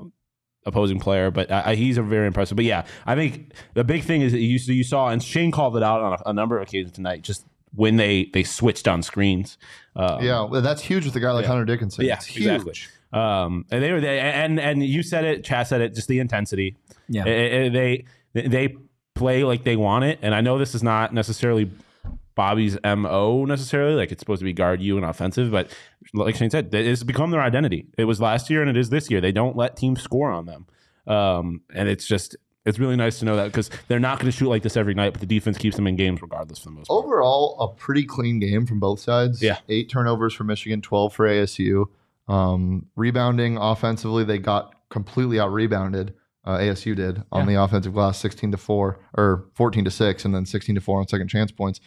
[0.66, 1.30] opposing player.
[1.30, 2.56] But I, I- he's a very impressive.
[2.56, 5.76] But yeah, I think the big thing is that you you saw and Shane called
[5.76, 7.22] it out on a, a number of occasions tonight.
[7.22, 7.44] Just
[7.74, 9.56] when they they switched on screens.
[9.96, 11.48] Um, Yeah, well, that's huge with a guy like Yeah.
[11.48, 12.04] Hunter Dickinson.
[12.04, 12.46] Yeah, it's huge.
[12.46, 12.74] exactly.
[13.12, 16.18] Um, and they were they, and and you said it, Chad said it, just the
[16.18, 16.76] intensity.
[17.08, 17.24] Yeah.
[17.26, 18.04] Eh, eh, they
[18.34, 18.76] they
[19.14, 21.70] play like they want it, and I know this is not necessarily
[22.34, 23.94] Bobby's mo necessarily.
[23.94, 25.70] Like it's supposed to be guard you and offensive, but
[26.14, 27.86] like Shane said, it's become their identity.
[27.98, 29.20] It was last year and it is this year.
[29.20, 30.66] They don't let teams score on them,
[31.06, 34.36] um, and it's just it's really nice to know that because they're not going to
[34.36, 36.76] shoot like this every night, but the defense keeps them in games regardless for the
[36.76, 37.04] most part.
[37.04, 39.42] Overall, a pretty clean game from both sides.
[39.42, 39.58] Yeah.
[39.68, 41.86] Eight turnovers for Michigan, 12 for ASU.
[42.28, 46.14] Um, rebounding offensively, they got completely out rebounded.
[46.44, 50.34] Uh, ASU did on the offensive glass, 16 to 4 or 14 to 6, and
[50.34, 51.80] then 16 to 4 on second chance points.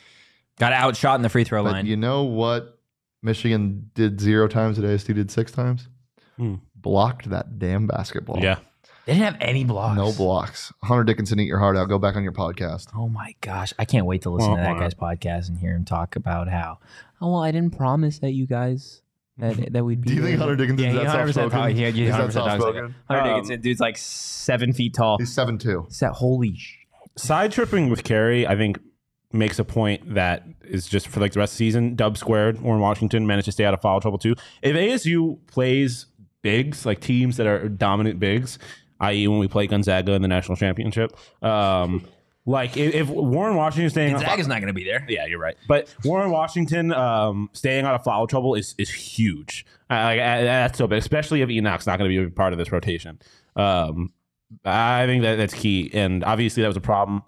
[0.60, 1.86] Got outshot in the free throw But line.
[1.86, 2.80] you know what
[3.22, 5.88] Michigan did zero times that ASU did six times?
[6.38, 6.56] Hmm.
[6.76, 8.40] Blocked that damn basketball.
[8.42, 8.60] Yeah.
[9.06, 9.98] they didn't have any blocks.
[9.98, 10.72] No blocks.
[10.84, 11.90] Hunter Dickinson, eat your heart out.
[11.90, 12.88] Go back on your podcast.
[12.96, 13.74] Oh my gosh.
[13.80, 14.80] I can't wait to listen to that Wah-wah.
[14.80, 16.80] guy's podcast and hear him talk about how,
[17.22, 19.02] oh, well, I didn't promise that you guys
[19.38, 20.10] that, that we'd be.
[20.10, 21.50] Do you think Hunter Dickinson's yeah, he that 100% soft-spoken?
[21.52, 22.96] talk- yeah, he He's that 100% talks like soft-spoken?
[23.10, 25.18] Hunter Um, Dickinson, dude's like seven feet tall.
[25.18, 25.88] He's 7 2.
[25.90, 26.78] Is that holy sh-
[27.18, 28.78] Side tripping with Carey, I think,
[29.36, 31.96] makes a point that is just for like the rest of the season.
[31.96, 32.62] Dub squared.
[32.62, 34.36] Warren Washington managed to stay out of foul trouble too.
[34.62, 36.08] If ASU plays
[36.42, 38.60] bigs, like teams that are dominant bigs,
[39.00, 42.06] i.e., when we play Gonzaga in the national championship, um,
[42.46, 45.06] like if, if Warren Washington staying out Gonzaga's not going to be there.
[45.10, 45.58] yeah, you're right.
[45.68, 49.66] But Warren Washington um, staying out of foul trouble is is huge.
[49.90, 52.60] Like, uh, that's so big, especially if Enoch's not going to be a part of
[52.60, 53.20] this rotation.
[53.56, 54.12] Um,
[54.64, 57.24] I think that that's key, and obviously that was a problem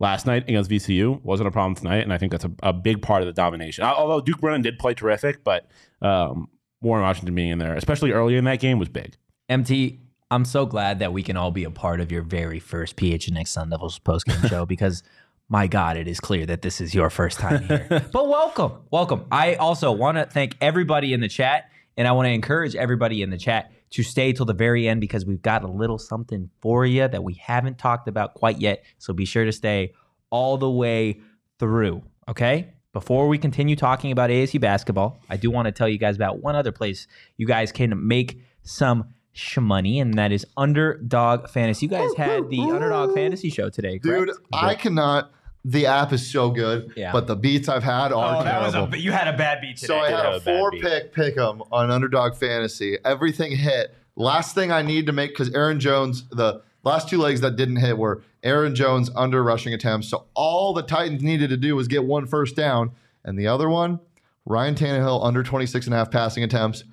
[0.00, 1.22] last night against VCU.
[1.22, 3.84] wasn't a problem tonight, and I think that's a, a big part of the domination.
[3.84, 5.70] Although Duke Brennan did play terrific, but
[6.02, 6.48] um,
[6.80, 9.16] Warren Washington being in there, especially early in that game, was big.
[9.48, 12.96] MT, I'm so glad that we can all be a part of your very first
[12.96, 15.02] PHNX Sun Devils postgame show because
[15.48, 17.86] my God, it is clear that this is your first time here.
[18.12, 19.26] but welcome, welcome.
[19.30, 23.20] I also want to thank everybody in the chat, and I want to encourage everybody
[23.20, 26.50] in the chat to stay till the very end because we've got a little something
[26.60, 28.84] for you that we haven't talked about quite yet.
[28.98, 29.92] So be sure to stay
[30.30, 31.20] all the way
[31.58, 32.02] through.
[32.28, 32.74] Okay.
[32.92, 36.42] Before we continue talking about ASU basketball, I do want to tell you guys about
[36.42, 41.86] one other place you guys can make some shmoney, and that is Underdog Fantasy.
[41.86, 44.26] You guys had the Underdog Fantasy show today, correct?
[44.26, 45.30] Dude, I cannot.
[45.64, 47.12] The app is so good, Yeah.
[47.12, 48.96] but the beats I've had are oh, terrible.
[48.96, 49.86] you had a bad beat today.
[49.88, 50.82] So I had a a four beat.
[50.82, 52.96] pick pick 'em on Underdog Fantasy.
[53.04, 53.94] Everything hit.
[54.16, 57.76] Last thing I need to make because Aaron Jones, the last two legs that didn't
[57.76, 60.08] hit were Aaron Jones under rushing attempts.
[60.08, 62.92] So all the Titans needed to do was get one first down,
[63.22, 64.00] and the other one,
[64.46, 66.84] Ryan Tannehill under 26 and a half passing attempts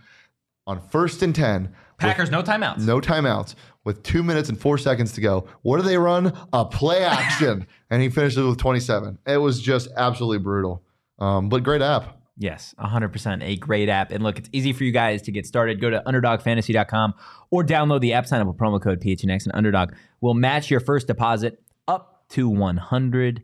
[0.65, 1.73] on first and 10.
[1.97, 2.79] Packers, no timeouts.
[2.85, 3.55] No timeouts
[3.87, 5.47] with two minutes and four seconds to go.
[5.61, 6.37] What do they run?
[6.51, 7.65] A play action.
[7.89, 9.17] and he finishes with 27.
[9.25, 10.83] It was just absolutely brutal.
[11.19, 12.17] Um, but great app.
[12.37, 14.11] Yes, 100% a great app.
[14.11, 15.79] And look, it's easy for you guys to get started.
[15.79, 17.13] Go to underdogfantasy.com
[17.49, 20.81] or download the app, sign up with promo code PHNX, and Underdog will match your
[20.81, 23.41] first deposit up to $100.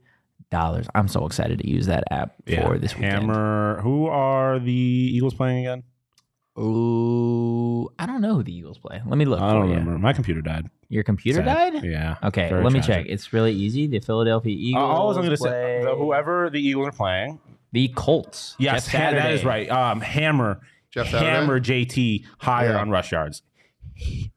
[0.94, 3.24] I'm so excited to use that app for this weekend.
[3.24, 3.80] Hammer.
[3.82, 5.84] Who are the Eagles playing again?
[6.60, 9.02] Ooh, I don't know who the Eagles play.
[9.06, 9.42] Let me look.
[9.42, 9.76] I don't you.
[9.76, 9.98] remember.
[9.98, 10.70] My computer died.
[10.90, 11.74] Your computer Sad.
[11.74, 11.84] died?
[11.84, 12.16] Yeah.
[12.24, 13.06] Okay, Very let me tragic.
[13.08, 13.14] check.
[13.14, 13.88] It's really easy.
[13.88, 14.84] The Philadelphia Uh, Eagles.
[14.84, 17.40] all I was going to say, play the, whoever the Eagles are playing.
[17.72, 18.56] the Colts.
[18.60, 19.68] Yes, Jeff ha- that is Saturday.
[19.70, 19.70] right.
[19.72, 21.26] Um, hammer, Jeff Saturday?
[21.32, 22.82] hammer JT higher Yeah.
[22.82, 23.42] on rush yards.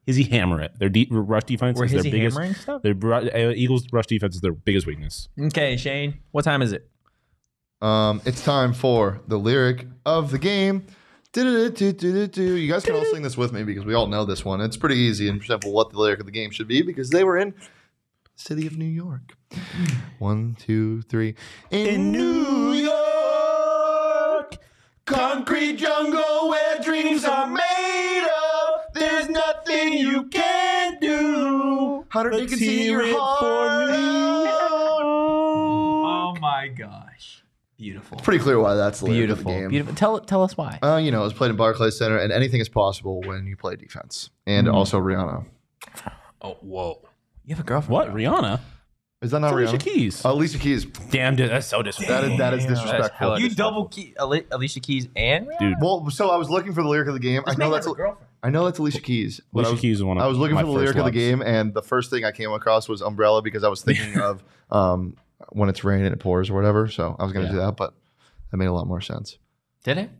[0.06, 0.72] Is he hammer it?
[0.78, 2.36] Their de- rush defense Where is is their he biggest.
[2.36, 2.82] hammering stuff?
[2.82, 5.28] Their bru- uh, Eagles rush defense is their biggest weakness.
[5.38, 6.20] Okay, Shane.
[6.30, 6.88] What time is it?
[7.82, 10.86] Um, it's time for the lyric of the game.
[11.36, 14.60] You guys can all sing this with me because we all know this one.
[14.60, 17.24] It's pretty easy and simple what the lyric of the game should be because they
[17.24, 17.66] were in the
[18.36, 19.36] city of New York.
[20.18, 21.34] One, two, three.
[21.70, 24.56] In New York,
[25.04, 28.80] concrete jungle where dreams are made of.
[28.94, 32.06] There's nothing you can't do.
[32.08, 33.90] Hunter Dickinson, your it for heart.
[36.08, 37.05] Oh my gosh.
[37.78, 38.18] Beautiful.
[38.18, 39.60] Pretty clear why that's the lyric of the Beautiful.
[39.62, 39.68] game.
[39.70, 39.94] Beautiful.
[39.94, 40.78] Tell tell us why.
[40.82, 43.56] Uh, you know, it was played in Barclays Center, and anything is possible when you
[43.56, 44.30] play defense.
[44.46, 45.44] And also Rihanna.
[46.40, 47.00] Oh, whoa.
[47.44, 47.92] You have a girlfriend.
[47.92, 48.14] What?
[48.14, 48.60] Rihanna?
[49.22, 49.80] Is that not Alicia Rihanna?
[49.80, 50.24] Keys.
[50.24, 50.84] Uh, Alicia Keys.
[51.10, 52.36] Damn, dude, that's so disrespectful.
[52.38, 53.40] That is that is hella disrespectful.
[53.40, 55.58] You double key Ali- Alicia Keys and Rihanna?
[55.58, 57.42] Dude, Well, so I was looking for the lyric of the game.
[57.46, 58.26] I know that's a girlfriend.
[58.42, 59.40] I know that's Alicia Keys.
[59.52, 60.94] but Alicia I was, Keys is one of I was looking my for the first
[60.94, 63.68] lyric of the game, and the first thing I came across was umbrella because I
[63.68, 65.16] was thinking of um,
[65.50, 66.88] when it's raining and it pours or whatever.
[66.88, 67.94] So I was going to do that, but
[68.50, 69.38] that made a lot more sense.
[69.84, 70.10] Did it?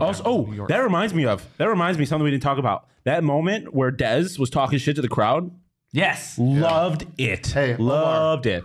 [0.00, 2.86] Also, oh, that reminds me of that reminds me of something we didn't talk about.
[3.04, 5.50] That moment where Dez was talking shit to the crowd,
[5.92, 6.36] Yes.
[6.38, 7.46] loved it.
[7.48, 7.86] Hey, Omar.
[7.86, 8.64] loved it.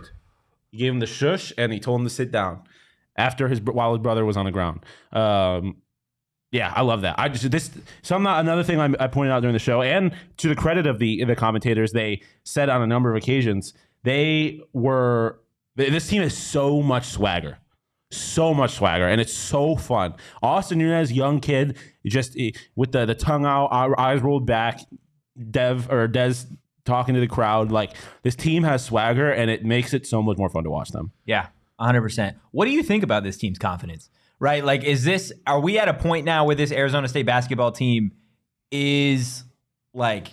[0.70, 2.62] He gave him the shush and he told him to sit down
[3.16, 4.84] after his while his brother was on the ground.
[5.12, 5.76] Um,
[6.50, 7.16] yeah, I love that.
[7.18, 7.70] I just this
[8.02, 10.86] some not another thing I, I pointed out during the show, and to the credit
[10.86, 13.74] of the the commentators, they said on a number of occasions
[14.04, 15.40] they were
[15.74, 17.58] this team has so much swagger
[18.14, 20.14] so much swagger and it's so fun.
[20.42, 21.76] Austin Nunez, young kid,
[22.06, 24.80] just eh, with the, the tongue out, eyes rolled back,
[25.50, 26.34] Dev or Des
[26.84, 27.72] talking to the crowd.
[27.72, 30.90] Like this team has swagger, and it makes it so much more fun to watch
[30.90, 31.12] them.
[31.24, 31.48] Yeah,
[31.80, 32.36] 100%.
[32.52, 34.10] What do you think about this team's confidence?
[34.38, 34.64] Right?
[34.64, 38.12] Like, is this, are we at a point now where this Arizona State basketball team
[38.70, 39.44] is
[39.94, 40.28] like,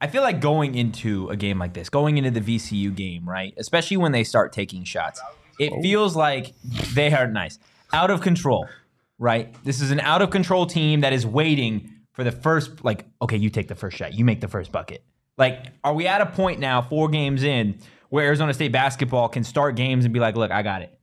[0.00, 3.54] I feel like going into a game like this, going into the VCU game, right?
[3.56, 5.20] Especially when they start taking shots,
[5.58, 5.82] it oh.
[5.82, 6.54] feels like
[6.94, 7.58] they are nice,
[7.92, 8.68] out of control,
[9.18, 9.54] right?
[9.64, 13.36] This is an out of control team that is waiting for the first, like, okay,
[13.36, 15.02] you take the first shot, you make the first bucket.
[15.36, 17.78] Like, are we at a point now, four games in,
[18.08, 20.96] where Arizona State basketball can start games and be like, look, I got it.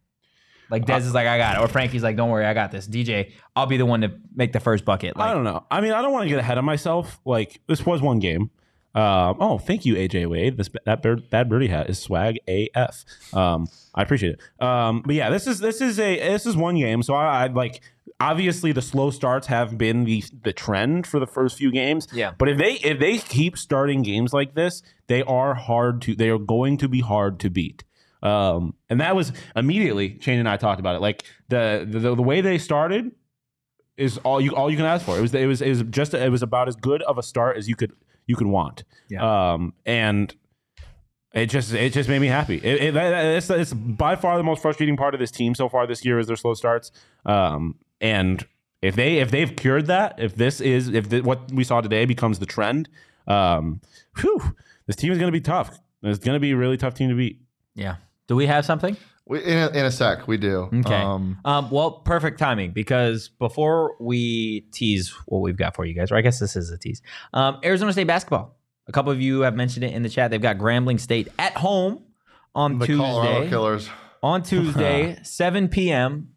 [0.69, 1.61] Like Dez uh, is like, I got it.
[1.61, 2.87] Or Frankie's like, don't worry, I got this.
[2.87, 5.13] DJ, I'll be the one to make the first bucket.
[5.17, 5.65] I don't know.
[5.69, 7.19] I mean, I don't want to get ahead of myself.
[7.25, 8.49] Like this was one game.
[8.93, 10.57] Um, oh, thank you, AJ Wade.
[10.57, 13.05] This that bird, bad birdie hat is swag AF.
[13.33, 14.63] Um, I appreciate it.
[14.63, 17.01] Um, but yeah, this is this is a this is one game.
[17.01, 17.81] So I, I like
[18.19, 22.07] obviously the slow starts have been the the trend for the first few games.
[22.13, 22.31] Yeah.
[22.37, 26.29] But if they if they keep starting games like this, they are hard to they
[26.29, 27.83] are going to be hard to beat.
[28.21, 31.01] Um, and that was immediately Shane and I talked about it.
[31.01, 33.11] Like the the, the way they started
[33.97, 35.17] is all you all you can ask for.
[35.17, 37.57] It was it was it was just it was about as good of a start
[37.57, 37.93] as you could
[38.25, 38.83] you could want.
[39.09, 39.53] Yeah.
[39.53, 40.33] Um, and
[41.33, 42.57] it just it just made me happy.
[42.57, 45.87] It, it, it's, it's by far the most frustrating part of this team so far
[45.87, 46.91] this year is their slow starts.
[47.25, 48.45] Um, and
[48.81, 52.05] if they if they've cured that, if this is if the, what we saw today
[52.05, 52.89] becomes the trend,
[53.27, 53.81] um,
[54.19, 54.55] whew,
[54.87, 55.79] this team is going to be tough.
[56.03, 57.41] It's going to be a really tough team to beat.
[57.75, 57.97] yeah.
[58.27, 58.95] Do we have something?
[59.31, 60.69] We, in, a, in a sec, we do.
[60.73, 60.93] Okay.
[60.93, 66.11] Um, Um, well, perfect timing because before we tease what we've got for you guys,
[66.11, 67.01] or I guess this is a tease,
[67.33, 68.57] um, Arizona State basketball.
[68.87, 70.31] A couple of you have mentioned it in the chat.
[70.31, 72.03] They've got Grambling State at home
[72.53, 73.49] on the Colorado Tuesday.
[73.49, 73.89] Killers.
[74.21, 76.31] On Tuesday, 7 p.m.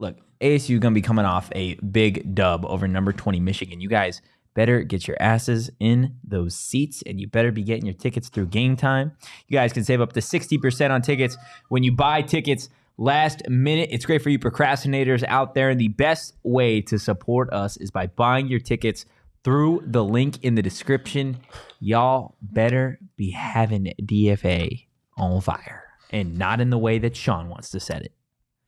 [0.00, 3.82] Look, ASU gonna be coming off a big dub over number 20 Michigan.
[3.82, 4.22] You guys
[4.56, 8.46] better get your asses in those seats and you better be getting your tickets through
[8.46, 9.12] game time.
[9.46, 11.36] You guys can save up to 60% on tickets
[11.68, 13.90] when you buy tickets last minute.
[13.92, 15.68] It's great for you procrastinators out there.
[15.68, 19.04] And the best way to support us is by buying your tickets
[19.44, 21.36] through the link in the description.
[21.78, 24.86] Y'all better be having DFA
[25.18, 28.12] on fire and not in the way that Sean wants to set it.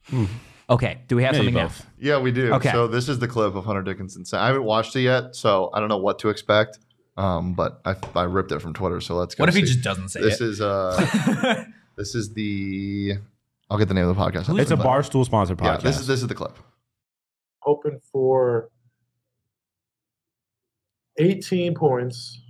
[0.05, 0.26] Hmm.
[0.71, 1.85] Okay, do we have Maybe something both.
[1.85, 1.91] now?
[1.99, 2.53] Yeah, we do.
[2.55, 2.71] Okay.
[2.73, 4.25] So this is the clip of Hunter Dickinson.
[4.27, 6.79] saying- I haven't watched it yet, so I don't know what to expect.
[7.16, 9.43] Um, but I, I ripped it from Twitter, so let's go.
[9.43, 10.47] What if he just doesn't say This it?
[10.49, 11.64] is uh,
[11.97, 13.14] this is the.
[13.71, 14.57] I'll get the name of the podcast.
[14.59, 15.83] It's a But- barstool sponsored Yeah, podcast.
[15.83, 16.57] this is this is the clip.
[17.61, 18.69] hoping for
[21.19, 22.41] 18 points,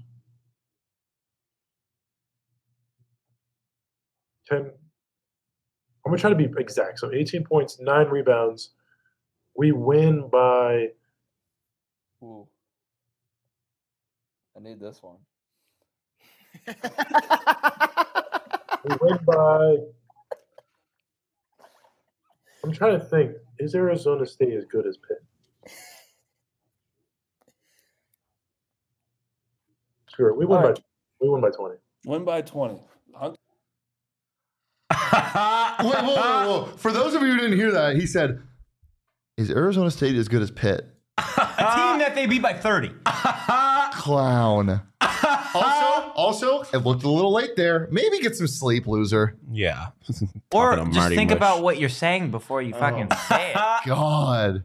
[4.49, 4.73] 10.
[6.09, 7.01] I'm gonna try to be exact.
[7.01, 8.71] So 18 points, nine rebounds.
[9.55, 10.89] We win by
[12.23, 12.49] Ooh.
[14.57, 15.17] I need this one.
[16.67, 16.75] we
[19.03, 19.77] win by.
[22.65, 23.33] I'm trying to think.
[23.59, 25.23] Is Arizona State as good as Pitt?
[30.17, 30.75] Sure, we All right.
[30.75, 30.81] by
[31.21, 31.75] we win by 20.
[32.07, 32.81] Win by 20.
[35.33, 36.65] Hunt- wait, whoa, whoa, whoa.
[36.77, 38.41] For those of you who didn't hear that, he said,
[39.37, 40.87] "Is Arizona State as good as Pitt?"
[41.19, 42.93] a team that they beat by 30.
[43.93, 44.83] Clown.
[45.55, 47.89] also, also, it looked a little late there.
[47.91, 49.37] Maybe get some sleep, loser.
[49.51, 49.89] yeah.
[50.53, 51.37] Or Talking to just Marty think Mush.
[51.37, 53.57] about what you're saying before you fucking say it.
[53.87, 54.63] God,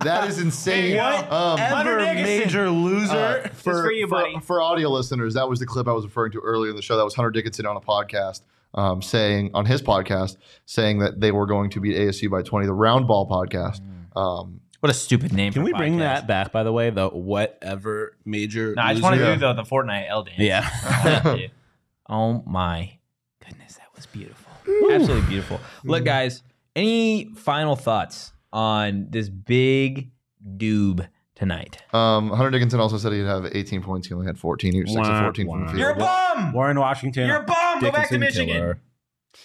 [0.00, 0.98] that is insane.
[0.98, 3.12] Um, Ever major loser.
[3.44, 4.38] Uh, for, for you, buddy.
[4.40, 6.96] For, audio listeners, that was the clip I was referring to earlier in the show.
[6.96, 8.42] That was Hunter Dickinson on a podcast
[8.74, 12.66] um, saying, on his podcast, saying that they were going to beat ASU by 20,
[12.66, 13.80] the Round Ball podcast.
[14.16, 15.52] Um, What a stupid name.
[15.52, 16.90] Can for we a bring that back, by the way?
[16.90, 18.74] The whatever major.
[18.76, 19.34] No, I just want to Yeah.
[19.34, 20.38] do the, the Fortnite L dance.
[20.38, 21.36] Yeah.
[22.08, 22.98] oh my
[23.46, 24.50] goodness, that was beautiful.
[24.90, 25.60] Absolutely beautiful.
[25.84, 26.42] Look, guys,
[26.76, 30.10] any final thoughts on this big
[30.56, 31.06] doob
[31.40, 31.82] tonight?
[31.92, 34.06] um, Hunter Dickinson also said he'd have 18 points.
[34.06, 34.72] He only had 14.
[34.72, 35.78] He was 6 of Wah, 14 from the field.
[35.80, 36.52] You're a bum.
[36.52, 37.26] Warren Washington.
[37.26, 37.80] You're a bum.
[37.80, 38.54] Go back to Dickinson Michigan.
[38.54, 38.80] killer.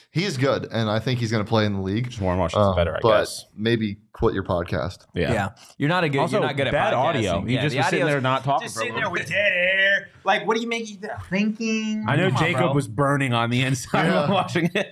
[0.09, 2.05] He's good, and I think he's going to play in the league.
[2.09, 3.45] Just Warren Washington's Um, better, I but guess.
[3.55, 5.05] maybe quit your podcast.
[5.13, 5.49] Yeah.
[5.77, 6.19] You're not a good.
[6.19, 6.97] Also, you're not good at bad podcasting.
[7.05, 7.41] audio.
[7.45, 9.03] You Yeah, just the was sitting audio's- there not talking Just for a sitting there
[9.03, 10.07] little with dead air.
[10.23, 10.97] Like, what do you make you
[11.29, 12.05] thinking?
[12.07, 12.73] I know Come on, Jacob bro.
[12.73, 14.21] was burning on the inside Yeah.
[14.21, 14.87] while watching it.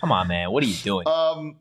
[0.00, 0.50] Come on, man.
[0.50, 1.06] What are you doing?
[1.06, 1.56] Um,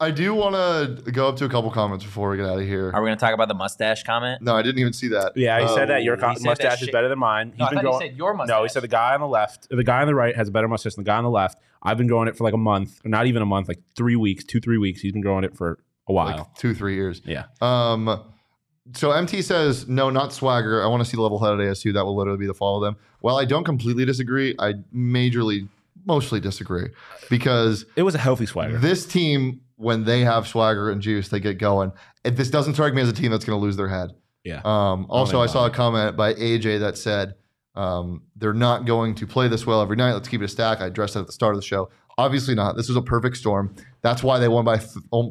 [0.00, 2.64] I do want to go up to a couple comments before we get out of
[2.64, 2.92] here.
[2.94, 4.40] Are we going to talk about the mustache comment?
[4.40, 5.32] No, I didn't even see that.
[5.36, 7.50] Yeah, he Um, said that your he co- said mustache is better than mine.
[7.50, 8.56] He's No, I been thought he said your mustache.
[8.56, 10.52] No, he said the guy on the left, the guy on the right has a
[10.52, 11.58] better mustache than the guy on the left.
[11.82, 14.14] I've been growing it for like a month, or not even a month, like three
[14.14, 15.00] weeks, two, three weeks.
[15.00, 16.36] He's been growing it for a while.
[16.38, 17.20] like two, three years.
[17.24, 17.46] yeah.
[17.60, 18.22] Um,
[18.94, 20.80] So MT says no, not swagger.
[20.82, 21.92] I want to see level-headed ASU.
[21.92, 22.96] That will literally be the fall of them.
[23.20, 25.68] While I don't completely disagree, I majorly,
[26.08, 26.88] mostly disagree
[27.30, 28.78] because It was a healthy swagger.
[28.78, 31.92] this team, when they have swagger and juice, they get going.
[32.24, 34.10] If this doesn't strike me as a team that's going to lose their head.
[34.42, 34.60] yeah.
[34.64, 37.34] Um, also, I saw a comment by AJ that said
[37.76, 40.14] um, they're not going to play this well every night.
[40.14, 40.80] Let's keep it a stack.
[40.80, 41.90] I addressed that at the start of the show.
[42.16, 42.76] Obviously not.
[42.76, 43.72] This was a perfect storm.
[44.02, 45.30] That's why they won by th- um,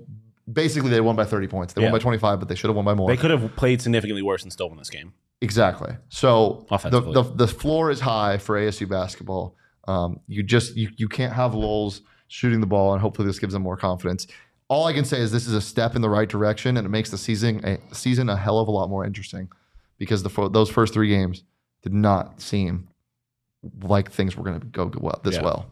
[0.51, 1.73] basically they won by 30 points.
[1.73, 1.87] They Yeah.
[1.91, 3.09] won by 25, but they should have won by more.
[3.09, 5.11] They could have played significantly worse and still won this game.
[5.41, 5.93] Exactly.
[6.09, 9.55] So the, the the floor is high for ASU basketball.
[9.87, 13.53] Um, you just you you can't have lulls shooting the ball, and hopefully this gives
[13.53, 14.27] them more confidence.
[14.69, 16.89] All I can say is this is a step in the right direction, and it
[16.89, 19.49] makes the season a season a hell of a lot more interesting
[19.97, 21.43] because the those first three games
[21.83, 22.89] did not seem
[23.81, 25.41] like things were going to go well this Yeah.
[25.43, 25.65] well.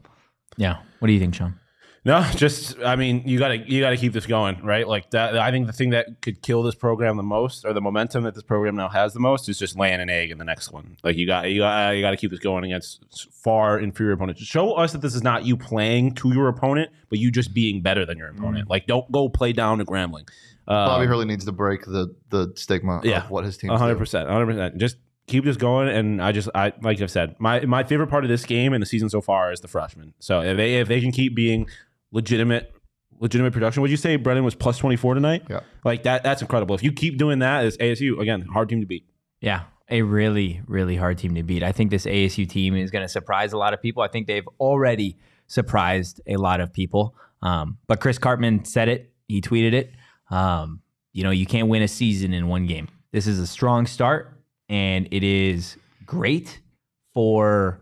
[0.58, 0.78] Yeah.
[1.00, 1.60] What do you think, Sean?
[2.06, 4.88] No, just I mean, you gotta you gotta keep this going, right?
[4.88, 5.40] Like that.
[5.40, 8.36] I think the thing that could kill this program the most, or the momentum that
[8.36, 10.98] this program now has the most, is just laying an egg in the next one.
[11.04, 14.44] Like you got you got you got to keep this going against far inferior opponents.
[14.44, 17.82] Show us that this is not you playing to your opponent, but you just being
[17.82, 18.70] better than your opponent.
[18.70, 20.30] Like don't go play down to Grambling.
[20.68, 23.72] Uh, Bobby Hurley needs to break the the stigma yeah, of what his team.
[23.72, 24.78] hundred percent, hundred percent.
[24.78, 28.24] Just keep this going, and I just, I like I've said, my my favorite part
[28.24, 30.14] of this game and the season so far is the freshmen.
[30.20, 31.68] So if they if they can keep being
[32.16, 32.74] legitimate,
[33.20, 35.44] legitimate production, would you say Brennan was plus twenty four tonight?
[35.50, 35.60] Yeah.
[35.84, 36.24] like that.
[36.24, 36.74] That's incredible.
[36.74, 39.06] If you keep doing that, as ASU again, hard team to beat.
[39.42, 41.62] Yeah, a really, really hard team to beat.
[41.62, 44.02] I think this ASU team is going to surprise a lot of people.
[44.02, 47.16] I think they've already surprised a lot of people.
[47.42, 49.12] Um, but Chris Karpman said it.
[49.28, 49.92] He tweeted it.
[50.32, 50.82] Um,
[51.14, 52.88] you know, you can't win a season in one game.
[53.12, 56.60] This is a strong start, and it is great
[57.14, 57.80] for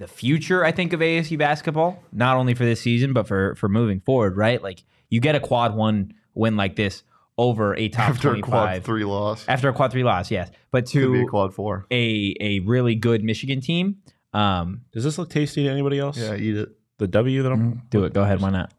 [0.00, 0.64] the future.
[0.64, 4.36] I think of ASU basketball, not only for this season, but for for moving forward.
[4.36, 4.60] Right?
[4.60, 7.04] Like you get a quad one win like this
[7.38, 9.44] over a top after a quad three loss.
[9.46, 10.50] after a quad three loss, yes.
[10.72, 11.86] But Could be a quad four.
[11.90, 13.98] a a really good Michigan team,
[14.32, 16.16] um, Does this look tasty to anybody else?
[16.18, 16.70] Yeah, eat it.
[16.98, 17.82] The W that I'm.
[17.90, 18.12] do it.
[18.12, 18.40] Go ahead.
[18.40, 18.72] Why not?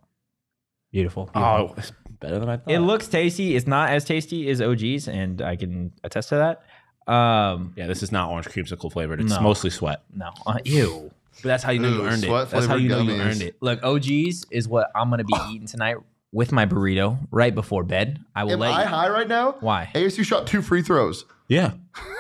[0.92, 1.26] Beautiful.
[1.26, 1.42] beautiful.
[1.42, 2.72] Oh, it's better than I thought.
[2.72, 3.56] it looks tasty.
[3.56, 6.64] It's not as tasty as OG's, and I can attest to that.
[7.08, 9.22] Um, yeah, this is not orange creamsicle flavored.
[9.22, 9.42] It's No.
[9.42, 10.02] mostly sweat.
[10.16, 11.12] no, uh, ew.
[11.38, 12.30] But that's how you know you earned it.
[12.30, 13.56] That's how flavored you know you earned it.
[13.62, 15.98] Look, OG's is what I'm gonna be eating tonight
[16.32, 18.20] with my burrito right before bed.
[18.36, 18.68] I will lay.
[18.68, 18.88] Am let I you.
[18.90, 19.56] high right now?
[19.60, 19.90] Why?
[19.96, 21.26] ASU shot two free throws.
[21.48, 21.72] Yeah.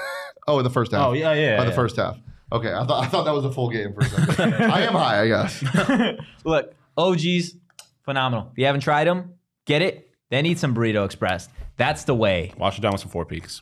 [0.47, 1.05] Oh, in the first half.
[1.05, 1.55] Oh yeah, yeah.
[1.55, 2.17] By the first half.
[2.51, 4.53] Okay, I thought I thought that was a full game for a second.
[4.71, 5.63] I am high, I guess.
[6.43, 7.55] Look, OG's
[8.03, 8.49] phenomenal.
[8.51, 10.09] If you haven't tried them, get it.
[10.31, 11.47] Then eat some Burrito Express.
[11.77, 12.53] That's the way.
[12.57, 13.61] Wash it down with some four peaks.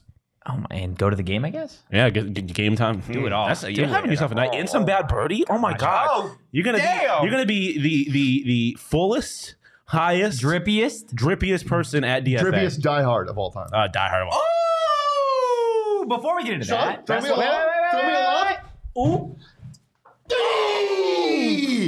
[0.49, 1.77] Oh my, and go to the game, I guess.
[1.91, 3.01] Yeah, get, get game time.
[3.11, 3.47] Do it all.
[3.47, 5.45] That's, Do you're having yourself a night and some bad birdie.
[5.49, 7.21] Oh my god, Oh, you're gonna damn.
[7.21, 11.13] be you're gonna be the the the fullest, highest, Drippiest.
[11.13, 12.39] drippiest person at DFA.
[12.41, 13.67] Drippiest diehard of all time.
[13.71, 14.27] Uh, die hard.
[14.31, 16.05] Oh!
[16.07, 17.67] Before we get into Sean, that, throw me a wait, lob.
[17.67, 18.47] wait, wait, Throw me a wait, lob.
[18.95, 19.35] wait,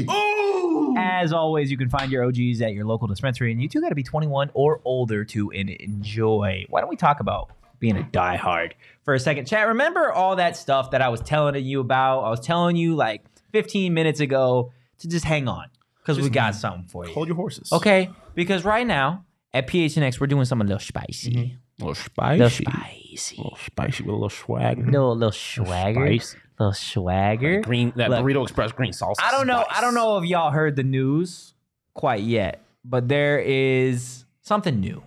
[0.07, 0.97] wait.
[0.97, 3.89] As always, you can find your OGs at your local dispensary, and you two got
[3.89, 6.65] to be 21 or older to en- enjoy.
[6.69, 7.51] Why don't we talk about
[7.81, 8.71] being a diehard
[9.03, 9.45] for a second?
[9.45, 12.21] Chat, remember all that stuff that I was telling you about?
[12.21, 15.65] I was telling you like 15 minutes ago to just hang on
[15.97, 17.13] because we got something for you.
[17.13, 17.73] Hold your horses.
[17.73, 21.83] Okay, because right now at PHNX we're doing something a little spicy, mm-hmm.
[21.83, 22.37] A little spicy.
[22.37, 23.35] little spicy.
[23.37, 24.77] A little spicy with a little swag.
[24.85, 26.35] little little swagger, Spice.
[26.59, 27.61] little swagger.
[27.61, 29.17] Green that Look, burrito express green sauce.
[29.19, 29.65] I don't know.
[29.69, 31.55] I don't know if y'all heard the news
[31.93, 35.01] quite yet, but there is something new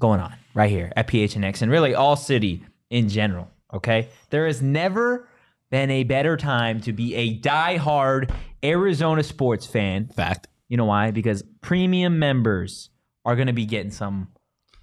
[0.00, 3.48] going on right here at PHNX and really all city in general.
[3.72, 5.28] Okay, there has never
[5.70, 8.32] been a better time to be a die-hard
[8.64, 10.08] Arizona sports fan.
[10.08, 10.48] Fact.
[10.68, 11.12] You know why?
[11.12, 12.90] Because premium members
[13.24, 14.28] are going to be getting some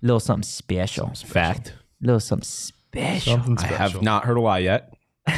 [0.02, 1.14] little something special.
[1.14, 1.74] Fact.
[2.02, 3.34] Little something special.
[3.34, 3.76] Something special.
[3.76, 4.94] I have not heard a lie yet.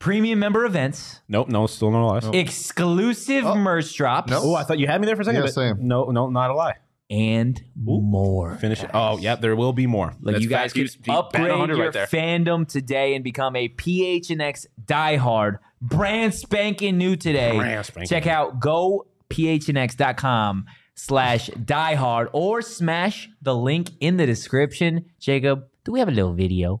[0.00, 1.50] Premium member events, Nope.
[1.50, 1.66] No.
[1.66, 2.26] Still no lies.
[2.32, 3.54] exclusive oh.
[3.54, 4.42] merch drops, Nope.
[4.44, 5.42] Oh, I thought you had me there for a second.
[5.44, 5.76] Yeah, same.
[5.86, 6.76] No, no, not a lie.
[7.10, 8.54] And more.
[8.56, 8.90] Finish it.
[8.94, 10.14] Oh, yeah, there will be more.
[10.20, 12.06] Like That's you guys can Keeps- keep batting upgrade 100 your right there.
[12.06, 17.56] fandom today and become a PHNX diehard, brand spanking new today.
[17.56, 18.30] Brand spanking Check new.
[18.30, 25.06] out gophnx.com slash diehard or smash the link in the description.
[25.18, 26.80] Jacob, do we have a little video?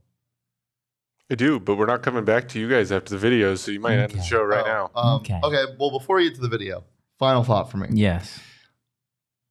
[1.30, 3.78] I do, but we're not coming back to you guys after the video, so you
[3.80, 4.90] might end the show right now.
[4.96, 5.38] Um, Okay.
[5.44, 5.64] okay.
[5.78, 6.82] Well, before we get to the video,
[7.20, 7.86] final thought for me.
[7.92, 8.40] Yes.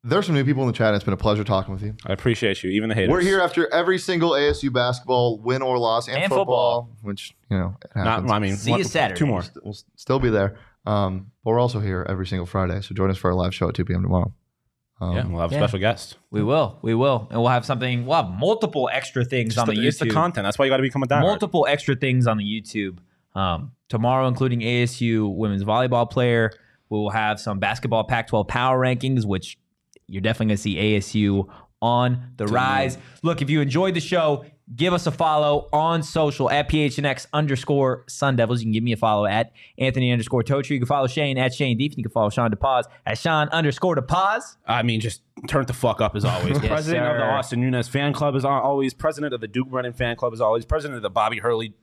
[0.03, 0.93] There's some new people in the chat.
[0.93, 1.93] It's been a pleasure talking with you.
[2.05, 3.11] I appreciate you, even the haters.
[3.11, 7.57] We're here after every single ASU basketball win or loss and, And football, which you
[7.57, 8.31] know it Not, happens.
[8.31, 9.19] I mean, See you one- Saturday.
[9.19, 9.39] Two more.
[9.39, 10.57] We'll st- we'll still be there.
[10.85, 12.79] Um, but we're also here every single Friday.
[12.81, 14.01] So join us for our live show at 2 p.m.
[14.01, 14.33] tomorrow.
[15.01, 15.59] Um, yeah, we'll have a yeah.
[15.61, 16.17] special guest.
[16.31, 16.79] We will.
[16.81, 17.27] We will.
[17.29, 19.87] And we'll have something, we'll have multiple extra things It's on the, the, YouTube.
[19.87, 20.43] it's the content.
[20.45, 21.21] That's why you got to become a diehard.
[21.21, 22.97] multiple extra things on the YouTube
[23.35, 26.51] um, tomorrow, including ASU women's volleyball player.
[26.89, 29.57] We will have some basketball Pac-12 power rankings, which
[30.09, 31.47] you're definitely going to see ASU
[31.81, 32.97] on the rise.
[33.23, 34.43] Look, if you enjoyed the show,
[34.75, 38.59] give us a follow on social at PHNX underscore Sun Devils.
[38.61, 40.71] You can give me a follow at Anthony underscore Totri.
[40.71, 41.93] You can follow Shane at Shane Deep.
[41.97, 44.57] You can follow Sean DePaz at Sean underscore DePaz.
[44.67, 46.57] I mean, just turn the fuck up as always.
[46.61, 47.23] Yes, president of the.
[47.23, 48.93] Austin Nunez fan club is always.
[48.93, 50.65] President of the Duke Brennan fan club is always.
[50.65, 51.73] President of the Bobby Hurley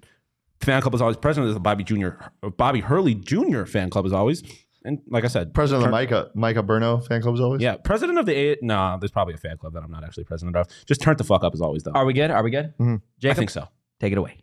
[0.60, 1.16] fan club is always.
[1.16, 3.64] President of the Bobby Junior Bobby Hurley Jr.
[3.64, 4.42] fan club is always.
[4.86, 7.60] And like I said, President of the Micah Micah Burno fan club as always.
[7.60, 8.62] Yeah, president of the eight.
[8.62, 10.68] No, there's probably a fan club that I'm not actually president of.
[10.86, 11.90] Just turn the fuck up as always, though.
[11.90, 12.30] Are we good?
[12.30, 12.72] Are we good?
[12.78, 13.28] Mm-hmm.
[13.28, 13.66] I think so.
[13.98, 14.38] take it away.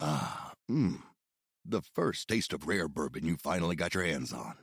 [0.00, 1.02] Ah, mmm.
[1.64, 4.54] The first taste of rare bourbon you finally got your hands on.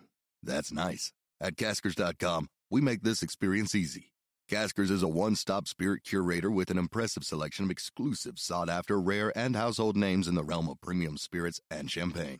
[0.42, 1.14] That's nice.
[1.40, 4.12] At Caskers.com, we make this experience easy.
[4.50, 9.00] Caskers is a one stop spirit curator with an impressive selection of exclusive, sought after,
[9.00, 12.40] rare, and household names in the realm of premium spirits and champagne.